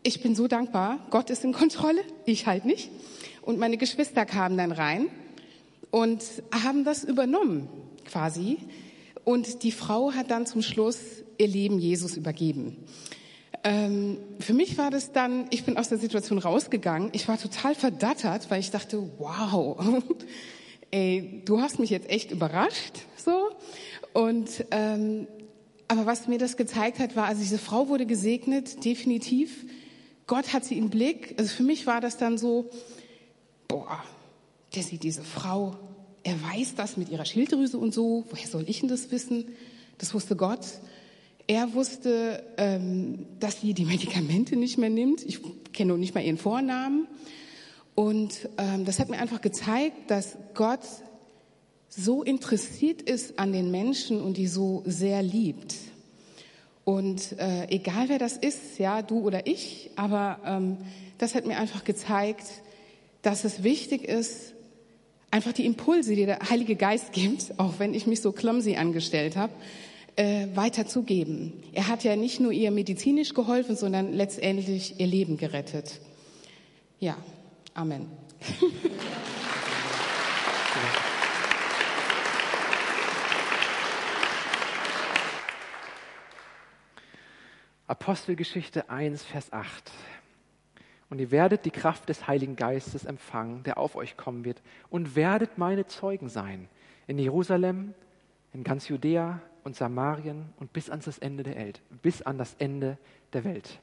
ich 0.04 0.22
bin 0.22 0.36
so 0.36 0.46
dankbar. 0.46 1.04
Gott 1.10 1.30
ist 1.30 1.44
in 1.44 1.52
Kontrolle. 1.52 2.02
Ich 2.26 2.46
halt 2.46 2.64
nicht. 2.64 2.90
Und 3.42 3.58
meine 3.58 3.76
Geschwister 3.76 4.24
kamen 4.24 4.56
dann 4.56 4.70
rein 4.70 5.08
und 5.90 6.22
haben 6.52 6.84
das 6.84 7.04
übernommen, 7.04 7.68
quasi. 8.04 8.58
Und 9.24 9.62
die 9.62 9.72
Frau 9.72 10.12
hat 10.12 10.30
dann 10.30 10.46
zum 10.46 10.62
Schluss 10.62 10.98
ihr 11.38 11.48
Leben 11.48 11.78
Jesus 11.78 12.16
übergeben. 12.16 12.76
Ähm, 13.64 14.18
für 14.40 14.52
mich 14.52 14.76
war 14.76 14.90
das 14.90 15.12
dann, 15.12 15.46
ich 15.50 15.64
bin 15.64 15.78
aus 15.78 15.88
der 15.88 15.98
Situation 15.98 16.38
rausgegangen. 16.38 17.08
Ich 17.12 17.26
war 17.26 17.38
total 17.38 17.74
verdattert, 17.74 18.50
weil 18.50 18.60
ich 18.60 18.70
dachte, 18.70 19.10
wow, 19.18 19.82
ey, 20.90 21.42
du 21.46 21.60
hast 21.60 21.78
mich 21.78 21.88
jetzt 21.88 22.10
echt 22.10 22.30
überrascht, 22.30 23.00
so. 23.16 23.50
Und 24.12 24.66
ähm, 24.70 25.26
aber 25.88 26.06
was 26.06 26.28
mir 26.28 26.38
das 26.38 26.56
gezeigt 26.56 26.98
hat, 26.98 27.16
war, 27.16 27.26
also 27.26 27.40
diese 27.40 27.58
Frau 27.58 27.88
wurde 27.88 28.06
gesegnet, 28.06 28.84
definitiv. 28.84 29.64
Gott 30.26 30.52
hat 30.52 30.64
sie 30.64 30.78
im 30.78 30.90
Blick. 30.90 31.34
Also 31.38 31.54
für 31.54 31.62
mich 31.62 31.86
war 31.86 32.00
das 32.00 32.16
dann 32.16 32.38
so, 32.38 32.70
boah, 33.68 34.02
der 34.74 34.82
sieht 34.82 35.02
diese 35.02 35.22
Frau, 35.22 35.76
er 36.22 36.42
weiß 36.42 36.74
das 36.74 36.96
mit 36.96 37.10
ihrer 37.10 37.26
Schilddrüse 37.26 37.78
und 37.78 37.92
so. 37.92 38.24
Woher 38.30 38.46
soll 38.46 38.64
ich 38.66 38.80
denn 38.80 38.88
das 38.88 39.10
wissen? 39.10 39.44
Das 39.98 40.14
wusste 40.14 40.36
Gott. 40.36 40.66
Er 41.46 41.74
wusste, 41.74 42.42
ähm, 42.56 43.26
dass 43.38 43.60
sie 43.60 43.74
die 43.74 43.84
Medikamente 43.84 44.56
nicht 44.56 44.78
mehr 44.78 44.88
nimmt. 44.88 45.22
Ich 45.22 45.40
kenne 45.74 45.92
noch 45.92 45.98
nicht 45.98 46.14
mal 46.14 46.24
ihren 46.24 46.38
Vornamen. 46.38 47.06
Und 47.94 48.48
ähm, 48.56 48.86
das 48.86 48.98
hat 48.98 49.10
mir 49.10 49.18
einfach 49.18 49.42
gezeigt, 49.42 50.10
dass 50.10 50.36
Gott 50.54 50.80
so 51.90 52.22
interessiert 52.22 53.02
ist 53.02 53.38
an 53.38 53.52
den 53.52 53.70
Menschen 53.70 54.20
und 54.22 54.38
die 54.38 54.48
so 54.48 54.82
sehr 54.86 55.22
liebt. 55.22 55.74
Und 56.84 57.38
äh, 57.38 57.68
egal 57.68 58.08
wer 58.08 58.18
das 58.18 58.36
ist, 58.36 58.78
ja, 58.78 59.02
du 59.02 59.20
oder 59.20 59.46
ich, 59.46 59.90
aber 59.96 60.38
ähm, 60.44 60.76
das 61.18 61.34
hat 61.34 61.46
mir 61.46 61.58
einfach 61.58 61.84
gezeigt, 61.84 62.44
dass 63.22 63.44
es 63.44 63.62
wichtig 63.62 64.04
ist, 64.04 64.52
einfach 65.30 65.52
die 65.52 65.64
Impulse, 65.64 66.14
die 66.14 66.26
der 66.26 66.38
Heilige 66.50 66.76
Geist 66.76 67.12
gibt, 67.12 67.54
auch 67.58 67.78
wenn 67.78 67.94
ich 67.94 68.06
mich 68.06 68.20
so 68.20 68.32
clumsy 68.32 68.76
angestellt 68.76 69.36
habe, 69.36 69.52
äh, 70.16 70.46
weiterzugeben. 70.54 71.54
Er 71.72 71.88
hat 71.88 72.04
ja 72.04 72.16
nicht 72.16 72.38
nur 72.38 72.52
ihr 72.52 72.70
medizinisch 72.70 73.34
geholfen, 73.34 73.76
sondern 73.76 74.12
letztendlich 74.12 75.00
ihr 75.00 75.06
Leben 75.06 75.36
gerettet. 75.36 76.00
Ja, 77.00 77.16
Amen. 77.74 78.06
Apostelgeschichte 88.04 88.90
1, 88.90 89.24
Vers 89.24 89.50
8. 89.50 89.90
Und 91.08 91.20
ihr 91.20 91.30
werdet 91.30 91.64
die 91.64 91.70
Kraft 91.70 92.06
des 92.10 92.28
Heiligen 92.28 92.54
Geistes 92.54 93.06
empfangen, 93.06 93.62
der 93.62 93.78
auf 93.78 93.96
euch 93.96 94.18
kommen 94.18 94.44
wird, 94.44 94.60
und 94.90 95.16
werdet 95.16 95.56
meine 95.56 95.86
Zeugen 95.86 96.28
sein 96.28 96.68
in 97.06 97.18
Jerusalem, 97.18 97.94
in 98.52 98.62
ganz 98.62 98.88
Judäa 98.88 99.40
und 99.62 99.74
Samarien 99.74 100.52
und 100.58 100.74
bis 100.74 100.90
an 100.90 101.00
das 101.02 101.16
Ende 101.16 101.44
der 101.44 101.56
Welt, 101.56 101.80
bis 102.02 102.20
an 102.20 102.36
das 102.36 102.54
Ende 102.58 102.98
der 103.32 103.44
Welt. 103.44 103.80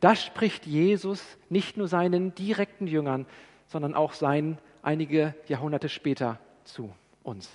Das 0.00 0.24
spricht 0.24 0.66
Jesus 0.66 1.24
nicht 1.48 1.76
nur 1.76 1.86
seinen 1.86 2.34
direkten 2.34 2.88
Jüngern, 2.88 3.24
sondern 3.68 3.94
auch 3.94 4.14
seinen 4.14 4.58
einige 4.82 5.32
Jahrhunderte 5.46 5.88
später 5.88 6.40
zu 6.64 6.92
uns. 7.22 7.48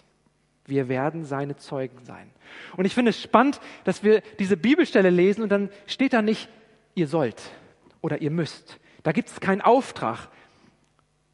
Wir 0.69 0.89
werden 0.89 1.25
seine 1.25 1.57
Zeugen 1.57 2.03
sein. 2.03 2.29
Und 2.77 2.85
ich 2.85 2.93
finde 2.93 3.11
es 3.11 3.21
spannend, 3.21 3.59
dass 3.83 4.03
wir 4.03 4.21
diese 4.39 4.57
Bibelstelle 4.57 5.09
lesen 5.09 5.43
und 5.43 5.49
dann 5.49 5.69
steht 5.87 6.13
da 6.13 6.21
nicht, 6.21 6.49
ihr 6.95 7.07
sollt 7.07 7.41
oder 8.01 8.21
ihr 8.21 8.31
müsst. 8.31 8.79
Da 9.03 9.11
gibt 9.11 9.29
es 9.29 9.39
keinen 9.39 9.61
Auftrag. 9.61 10.29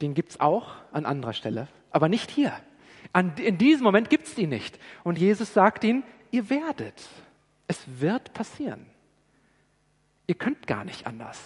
Den 0.02 0.14
gibt 0.14 0.32
es 0.32 0.40
auch 0.40 0.76
an 0.92 1.06
anderer 1.06 1.34
Stelle, 1.34 1.68
aber 1.92 2.10
nicht 2.10 2.30
hier. 2.30 2.54
An, 3.14 3.34
in 3.38 3.58
diesem 3.58 3.84
Moment 3.84 4.10
gibt 4.10 4.28
es 4.28 4.36
die 4.36 4.48
nicht. 4.48 4.78
Und 5.04 5.18
Jesus 5.18 5.54
sagt 5.54 5.84
ihnen, 5.84 6.04
ihr 6.32 6.50
werdet. 6.50 7.08
Es 7.68 7.84
wird 8.00 8.34
passieren. 8.34 8.86
Ihr 10.28 10.36
könnt 10.36 10.68
gar 10.68 10.84
nicht 10.84 11.08
anders. 11.08 11.40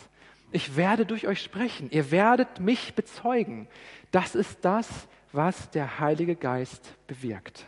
Ich 0.52 0.75
werde 0.75 1.06
durch 1.06 1.28
euch 1.28 1.41
sprechen. 1.41 1.89
Ihr 1.91 2.12
werdet 2.12 2.60
mich 2.60 2.95
bezeugen. 2.95 3.67
Das 4.12 4.36
ist 4.36 4.65
das, 4.65 4.88
was 5.32 5.69
der 5.69 5.99
Heilige 5.99 6.36
Geist 6.36 6.95
bewirkt. 7.08 7.65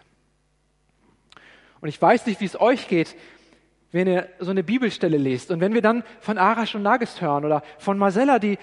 Und 1.81 1.89
ich 1.89 2.01
weiß 2.01 2.25
nicht, 2.27 2.39
wie 2.39 2.45
es 2.45 2.59
euch 2.59 2.87
geht, 2.87 3.15
wenn 3.91 4.07
ihr 4.07 4.29
so 4.39 4.51
eine 4.51 4.63
Bibelstelle 4.63 5.17
lest 5.17 5.51
und 5.51 5.59
wenn 5.59 5.73
wir 5.73 5.81
dann 5.81 6.03
von 6.21 6.37
Arash 6.37 6.75
und 6.75 6.83
Nagis 6.83 7.19
hören 7.19 7.43
oder 7.43 7.61
von 7.77 7.97
Marcella, 7.97 8.39
die 8.39 8.57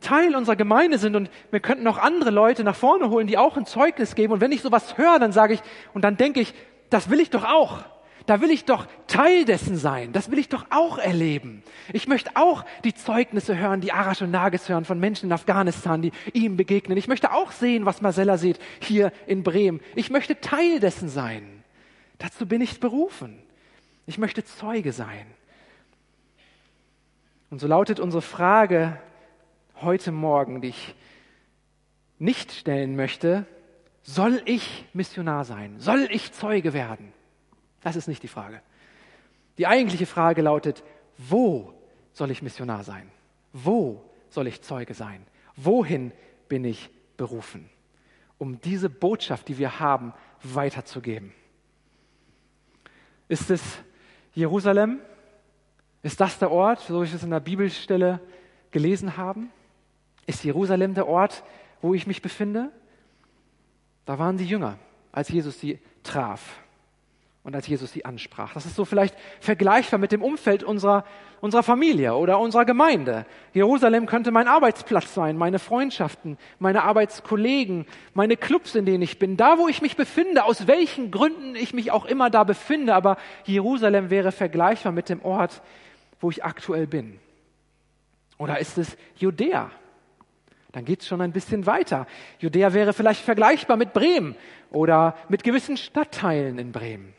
Teil 0.00 0.34
unserer 0.34 0.56
Gemeinde 0.56 0.98
sind 0.98 1.14
und 1.14 1.30
wir 1.50 1.60
könnten 1.60 1.86
auch 1.86 1.98
andere 1.98 2.30
Leute 2.30 2.64
nach 2.64 2.74
vorne 2.74 3.08
holen, 3.08 3.28
die 3.28 3.38
auch 3.38 3.56
ein 3.56 3.66
Zeugnis 3.66 4.16
geben. 4.16 4.32
Und 4.32 4.40
wenn 4.40 4.50
ich 4.50 4.60
sowas 4.60 4.98
höre, 4.98 5.20
dann 5.20 5.30
sage 5.30 5.54
ich, 5.54 5.60
und 5.94 6.02
dann 6.02 6.16
denke 6.16 6.40
ich, 6.40 6.54
das 6.90 7.08
will 7.08 7.20
ich 7.20 7.30
doch 7.30 7.44
auch. 7.44 7.84
da 8.26 8.40
will 8.40 8.50
ich 8.50 8.64
doch 8.64 8.86
Teil 9.06 9.44
dessen 9.44 9.76
sein. 9.76 10.12
Das 10.12 10.30
will 10.30 10.38
ich 10.38 10.48
doch 10.48 10.66
auch 10.70 10.98
erleben. 10.98 11.62
Ich 11.92 12.06
möchte 12.06 12.30
auch 12.34 12.64
die 12.84 12.94
Zeugnisse 12.94 13.56
hören, 13.56 13.80
die 13.80 13.92
Arash 13.92 14.22
und 14.22 14.30
Nagis 14.30 14.68
hören 14.68 14.84
von 14.84 15.00
Menschen 15.00 15.26
in 15.26 15.32
Afghanistan, 15.32 16.02
die 16.02 16.12
ihm 16.32 16.56
begegnen. 16.56 16.98
Ich 16.98 17.08
möchte 17.08 17.32
auch 17.32 17.52
sehen, 17.52 17.84
was 17.84 18.00
Marcella 18.00 18.38
sieht 18.38 18.58
hier 18.80 19.12
in 19.26 19.42
Bremen. 19.42 19.80
Ich 19.94 20.10
möchte 20.10 20.40
Teil 20.40 20.80
dessen 20.80 21.08
sein. 21.08 21.61
Dazu 22.22 22.46
bin 22.46 22.60
ich 22.60 22.78
berufen. 22.78 23.42
Ich 24.06 24.16
möchte 24.16 24.44
Zeuge 24.44 24.92
sein. 24.92 25.26
Und 27.50 27.60
so 27.60 27.66
lautet 27.66 27.98
unsere 27.98 28.22
Frage 28.22 28.96
heute 29.80 30.12
Morgen, 30.12 30.60
die 30.60 30.68
ich 30.68 30.94
nicht 32.20 32.52
stellen 32.52 32.94
möchte, 32.94 33.44
soll 34.04 34.40
ich 34.44 34.84
Missionar 34.92 35.44
sein? 35.44 35.80
Soll 35.80 36.06
ich 36.12 36.32
Zeuge 36.32 36.72
werden? 36.72 37.12
Das 37.80 37.96
ist 37.96 38.06
nicht 38.06 38.22
die 38.22 38.28
Frage. 38.28 38.62
Die 39.58 39.66
eigentliche 39.66 40.06
Frage 40.06 40.42
lautet, 40.42 40.84
wo 41.18 41.74
soll 42.12 42.30
ich 42.30 42.40
Missionar 42.40 42.84
sein? 42.84 43.10
Wo 43.52 44.00
soll 44.28 44.46
ich 44.46 44.62
Zeuge 44.62 44.94
sein? 44.94 45.26
Wohin 45.56 46.12
bin 46.48 46.64
ich 46.64 46.88
berufen? 47.16 47.68
Um 48.38 48.60
diese 48.60 48.88
Botschaft, 48.88 49.48
die 49.48 49.58
wir 49.58 49.80
haben, 49.80 50.14
weiterzugeben. 50.44 51.32
Ist 53.32 53.50
es 53.50 53.62
Jerusalem? 54.34 55.00
Ist 56.02 56.20
das 56.20 56.38
der 56.38 56.50
Ort, 56.50 56.80
so 56.80 57.02
ich 57.02 57.14
es 57.14 57.22
in 57.22 57.30
der 57.30 57.40
Bibelstelle 57.40 58.20
gelesen 58.70 59.16
habe? 59.16 59.40
Ist 60.26 60.44
Jerusalem 60.44 60.92
der 60.92 61.08
Ort, 61.08 61.42
wo 61.80 61.94
ich 61.94 62.06
mich 62.06 62.20
befinde? 62.20 62.70
Da 64.04 64.18
waren 64.18 64.36
die 64.36 64.44
Jünger, 64.44 64.76
als 65.12 65.30
Jesus 65.30 65.58
sie 65.58 65.78
traf 66.02 66.61
und 67.44 67.56
als 67.56 67.66
Jesus 67.66 67.90
sie 67.90 68.04
ansprach. 68.04 68.54
Das 68.54 68.66
ist 68.66 68.76
so 68.76 68.84
vielleicht 68.84 69.16
vergleichbar 69.40 69.98
mit 69.98 70.12
dem 70.12 70.22
Umfeld 70.22 70.62
unserer, 70.62 71.04
unserer 71.40 71.64
Familie 71.64 72.14
oder 72.14 72.38
unserer 72.38 72.64
Gemeinde. 72.64 73.26
Jerusalem 73.52 74.06
könnte 74.06 74.30
mein 74.30 74.46
Arbeitsplatz 74.46 75.12
sein, 75.12 75.36
meine 75.36 75.58
Freundschaften, 75.58 76.38
meine 76.60 76.84
Arbeitskollegen, 76.84 77.86
meine 78.14 78.36
Clubs, 78.36 78.76
in 78.76 78.86
denen 78.86 79.02
ich 79.02 79.18
bin, 79.18 79.36
da, 79.36 79.58
wo 79.58 79.66
ich 79.66 79.82
mich 79.82 79.96
befinde, 79.96 80.44
aus 80.44 80.68
welchen 80.68 81.10
Gründen 81.10 81.56
ich 81.56 81.74
mich 81.74 81.90
auch 81.90 82.04
immer 82.04 82.30
da 82.30 82.44
befinde. 82.44 82.94
Aber 82.94 83.16
Jerusalem 83.44 84.10
wäre 84.10 84.30
vergleichbar 84.30 84.92
mit 84.92 85.08
dem 85.08 85.20
Ort, 85.22 85.62
wo 86.20 86.30
ich 86.30 86.44
aktuell 86.44 86.86
bin. 86.86 87.18
Oder 88.38 88.60
ist 88.60 88.78
es 88.78 88.96
Judäa? 89.16 89.70
Dann 90.70 90.84
geht 90.84 91.02
es 91.02 91.08
schon 91.08 91.20
ein 91.20 91.32
bisschen 91.32 91.66
weiter. 91.66 92.06
Judäa 92.38 92.72
wäre 92.72 92.92
vielleicht 92.92 93.22
vergleichbar 93.22 93.76
mit 93.76 93.92
Bremen 93.92 94.36
oder 94.70 95.16
mit 95.28 95.42
gewissen 95.42 95.76
Stadtteilen 95.76 96.58
in 96.58 96.70
Bremen. 96.70 97.14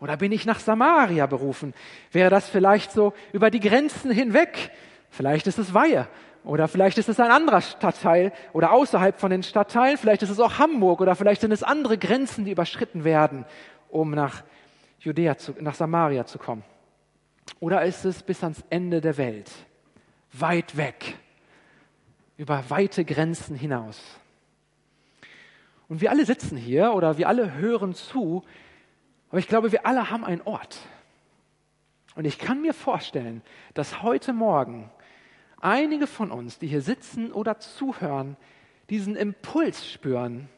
Oder 0.00 0.16
bin 0.16 0.32
ich 0.32 0.46
nach 0.46 0.60
Samaria 0.60 1.26
berufen? 1.26 1.74
Wäre 2.12 2.30
das 2.30 2.48
vielleicht 2.48 2.92
so 2.92 3.12
über 3.32 3.50
die 3.50 3.60
Grenzen 3.60 4.10
hinweg? 4.10 4.70
Vielleicht 5.10 5.46
ist 5.46 5.58
es 5.58 5.74
Weihe. 5.74 6.06
Oder 6.44 6.68
vielleicht 6.68 6.98
ist 6.98 7.08
es 7.08 7.18
ein 7.18 7.30
anderer 7.30 7.60
Stadtteil 7.60 8.32
oder 8.52 8.72
außerhalb 8.72 9.18
von 9.18 9.30
den 9.30 9.42
Stadtteilen. 9.42 9.98
Vielleicht 9.98 10.22
ist 10.22 10.30
es 10.30 10.40
auch 10.40 10.58
Hamburg 10.58 11.00
oder 11.00 11.16
vielleicht 11.16 11.40
sind 11.40 11.52
es 11.52 11.62
andere 11.62 11.98
Grenzen, 11.98 12.44
die 12.44 12.52
überschritten 12.52 13.04
werden, 13.04 13.44
um 13.88 14.12
nach 14.12 14.44
Judäa, 15.00 15.36
zu, 15.36 15.54
nach 15.60 15.74
Samaria 15.74 16.26
zu 16.26 16.38
kommen. 16.38 16.62
Oder 17.60 17.84
ist 17.84 18.04
es 18.04 18.22
bis 18.22 18.42
ans 18.42 18.62
Ende 18.70 19.00
der 19.00 19.18
Welt? 19.18 19.50
Weit 20.32 20.76
weg 20.76 21.16
über 22.38 22.64
weite 22.68 23.04
Grenzen 23.04 23.56
hinaus. 23.56 24.00
Und 25.88 26.00
wir 26.00 26.10
alle 26.10 26.24
sitzen 26.24 26.56
hier 26.56 26.92
oder 26.92 27.18
wir 27.18 27.28
alle 27.28 27.54
hören 27.54 27.94
zu, 27.94 28.44
aber 29.30 29.38
ich 29.38 29.48
glaube, 29.48 29.72
wir 29.72 29.86
alle 29.86 30.10
haben 30.10 30.24
einen 30.24 30.42
Ort. 30.42 30.78
Und 32.14 32.24
ich 32.24 32.38
kann 32.38 32.62
mir 32.62 32.74
vorstellen, 32.74 33.42
dass 33.74 34.02
heute 34.02 34.32
Morgen 34.32 34.90
einige 35.60 36.06
von 36.06 36.30
uns, 36.30 36.58
die 36.58 36.66
hier 36.66 36.82
sitzen 36.82 37.32
oder 37.32 37.58
zuhören, 37.60 38.36
diesen 38.90 39.16
Impuls 39.16 39.90
spüren 39.90 40.48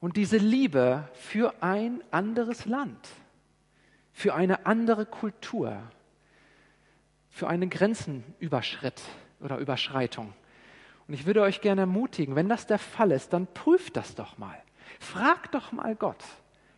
und 0.00 0.16
diese 0.16 0.36
Liebe 0.36 1.08
für 1.14 1.62
ein 1.62 2.02
anderes 2.10 2.66
Land, 2.66 3.08
für 4.12 4.34
eine 4.34 4.66
andere 4.66 5.06
Kultur, 5.06 5.82
für 7.30 7.48
einen 7.48 7.70
Grenzenüberschritt 7.70 9.00
oder 9.40 9.58
Überschreitung. 9.58 10.34
Und 11.08 11.14
ich 11.14 11.26
würde 11.26 11.42
euch 11.42 11.60
gerne 11.60 11.82
ermutigen, 11.82 12.36
wenn 12.36 12.48
das 12.48 12.66
der 12.66 12.78
Fall 12.78 13.10
ist, 13.10 13.32
dann 13.32 13.46
prüft 13.46 13.96
das 13.96 14.14
doch 14.14 14.38
mal. 14.38 14.56
Fragt 14.98 15.54
doch 15.54 15.72
mal 15.72 15.96
Gott, 15.96 16.22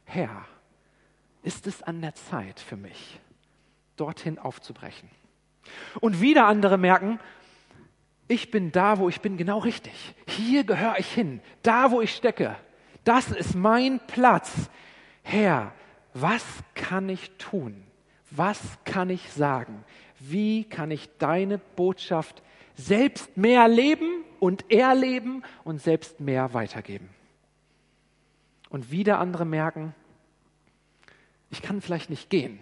Herr, 0.04 0.46
ist 1.42 1.66
es 1.66 1.82
an 1.82 2.00
der 2.00 2.14
Zeit 2.14 2.60
für 2.60 2.76
mich, 2.76 3.20
dorthin 3.96 4.38
aufzubrechen? 4.38 5.08
Und 6.00 6.20
wieder 6.20 6.46
andere 6.46 6.78
merken, 6.78 7.20
ich 8.28 8.50
bin 8.50 8.72
da, 8.72 8.98
wo 8.98 9.08
ich 9.08 9.20
bin, 9.20 9.36
genau 9.36 9.58
richtig. 9.58 10.14
Hier 10.26 10.64
gehöre 10.64 10.98
ich 10.98 11.12
hin, 11.12 11.40
da, 11.62 11.90
wo 11.90 12.00
ich 12.00 12.14
stecke. 12.14 12.56
Das 13.04 13.28
ist 13.28 13.54
mein 13.54 14.00
Platz. 14.06 14.70
Herr, 15.22 15.72
was 16.14 16.44
kann 16.74 17.08
ich 17.08 17.30
tun? 17.38 17.84
Was 18.30 18.60
kann 18.84 19.10
ich 19.10 19.32
sagen? 19.32 19.84
Wie 20.18 20.64
kann 20.64 20.90
ich 20.90 21.08
deine 21.18 21.58
Botschaft 21.58 22.42
selbst 22.74 23.36
mehr 23.36 23.68
leben 23.68 24.24
und 24.40 24.70
erleben 24.70 25.42
und 25.64 25.80
selbst 25.80 26.20
mehr 26.20 26.54
weitergeben. 26.54 27.08
Und 28.70 28.90
wieder 28.90 29.18
andere 29.18 29.44
merken, 29.44 29.94
ich 31.52 31.62
kann 31.62 31.80
vielleicht 31.80 32.10
nicht 32.10 32.28
gehen. 32.28 32.58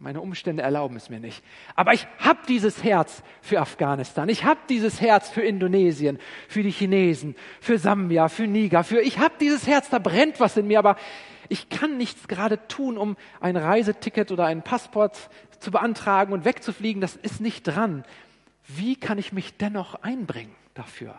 Meine 0.00 0.20
Umstände 0.20 0.64
erlauben 0.64 0.96
es 0.96 1.08
mir 1.08 1.20
nicht. 1.20 1.44
Aber 1.76 1.94
ich 1.94 2.08
habe 2.18 2.40
dieses 2.48 2.82
Herz 2.82 3.22
für 3.40 3.60
Afghanistan. 3.60 4.28
Ich 4.28 4.44
habe 4.44 4.60
dieses 4.68 5.00
Herz 5.00 5.30
für 5.30 5.42
Indonesien, 5.42 6.18
für 6.48 6.64
die 6.64 6.72
Chinesen, 6.72 7.36
für 7.60 7.78
Sambia, 7.78 8.28
für 8.28 8.48
Niger. 8.48 8.82
Für 8.82 9.00
ich 9.00 9.18
habe 9.20 9.34
dieses 9.40 9.68
Herz, 9.68 9.88
da 9.88 10.00
brennt 10.00 10.40
was 10.40 10.56
in 10.56 10.66
mir, 10.66 10.80
aber 10.80 10.96
ich 11.48 11.68
kann 11.70 11.96
nichts 11.96 12.26
gerade 12.26 12.66
tun, 12.66 12.98
um 12.98 13.16
ein 13.40 13.56
Reiseticket 13.56 14.32
oder 14.32 14.46
einen 14.46 14.62
Passport 14.62 15.30
zu 15.60 15.70
beantragen 15.70 16.32
und 16.32 16.44
wegzufliegen. 16.44 17.00
Das 17.00 17.14
ist 17.14 17.40
nicht 17.40 17.62
dran 17.62 18.04
wie 18.68 18.96
kann 18.96 19.18
ich 19.18 19.32
mich 19.32 19.56
dennoch 19.56 19.94
einbringen 20.02 20.54
dafür? 20.74 21.14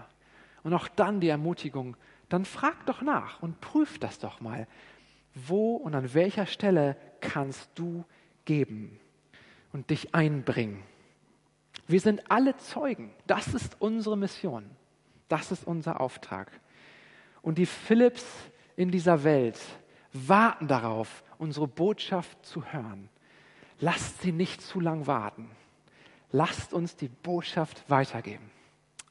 Und 0.63 0.73
auch 0.73 0.87
dann 0.87 1.19
die 1.19 1.29
Ermutigung, 1.29 1.95
dann 2.29 2.45
frag 2.45 2.85
doch 2.85 3.01
nach 3.01 3.41
und 3.41 3.61
prüf 3.61 3.99
das 3.99 4.19
doch 4.19 4.41
mal. 4.41 4.67
Wo 5.45 5.75
und 5.75 5.93
an 5.93 6.13
welcher 6.13 6.45
Stelle 6.45 6.97
kannst 7.21 7.69
du 7.75 8.03
geben 8.45 8.99
und 9.71 9.89
dich 9.89 10.15
einbringen? 10.15 10.83
Wir 11.87 11.99
sind 11.99 12.29
alle 12.29 12.57
Zeugen. 12.57 13.11
Das 13.27 13.53
ist 13.53 13.77
unsere 13.79 14.17
Mission. 14.17 14.69
Das 15.29 15.51
ist 15.51 15.65
unser 15.65 16.01
Auftrag. 16.01 16.51
Und 17.41 17.57
die 17.57 17.65
Philips 17.65 18.25
in 18.75 18.91
dieser 18.91 19.23
Welt 19.23 19.59
warten 20.13 20.67
darauf, 20.67 21.23
unsere 21.37 21.67
Botschaft 21.67 22.45
zu 22.45 22.63
hören. 22.65 23.09
Lasst 23.79 24.21
sie 24.21 24.31
nicht 24.31 24.61
zu 24.61 24.79
lang 24.79 25.07
warten. 25.07 25.49
Lasst 26.31 26.73
uns 26.73 26.95
die 26.95 27.09
Botschaft 27.09 27.89
weitergeben. 27.89 28.49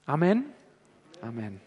Amen. 0.06 0.44
Amen. 1.22 1.60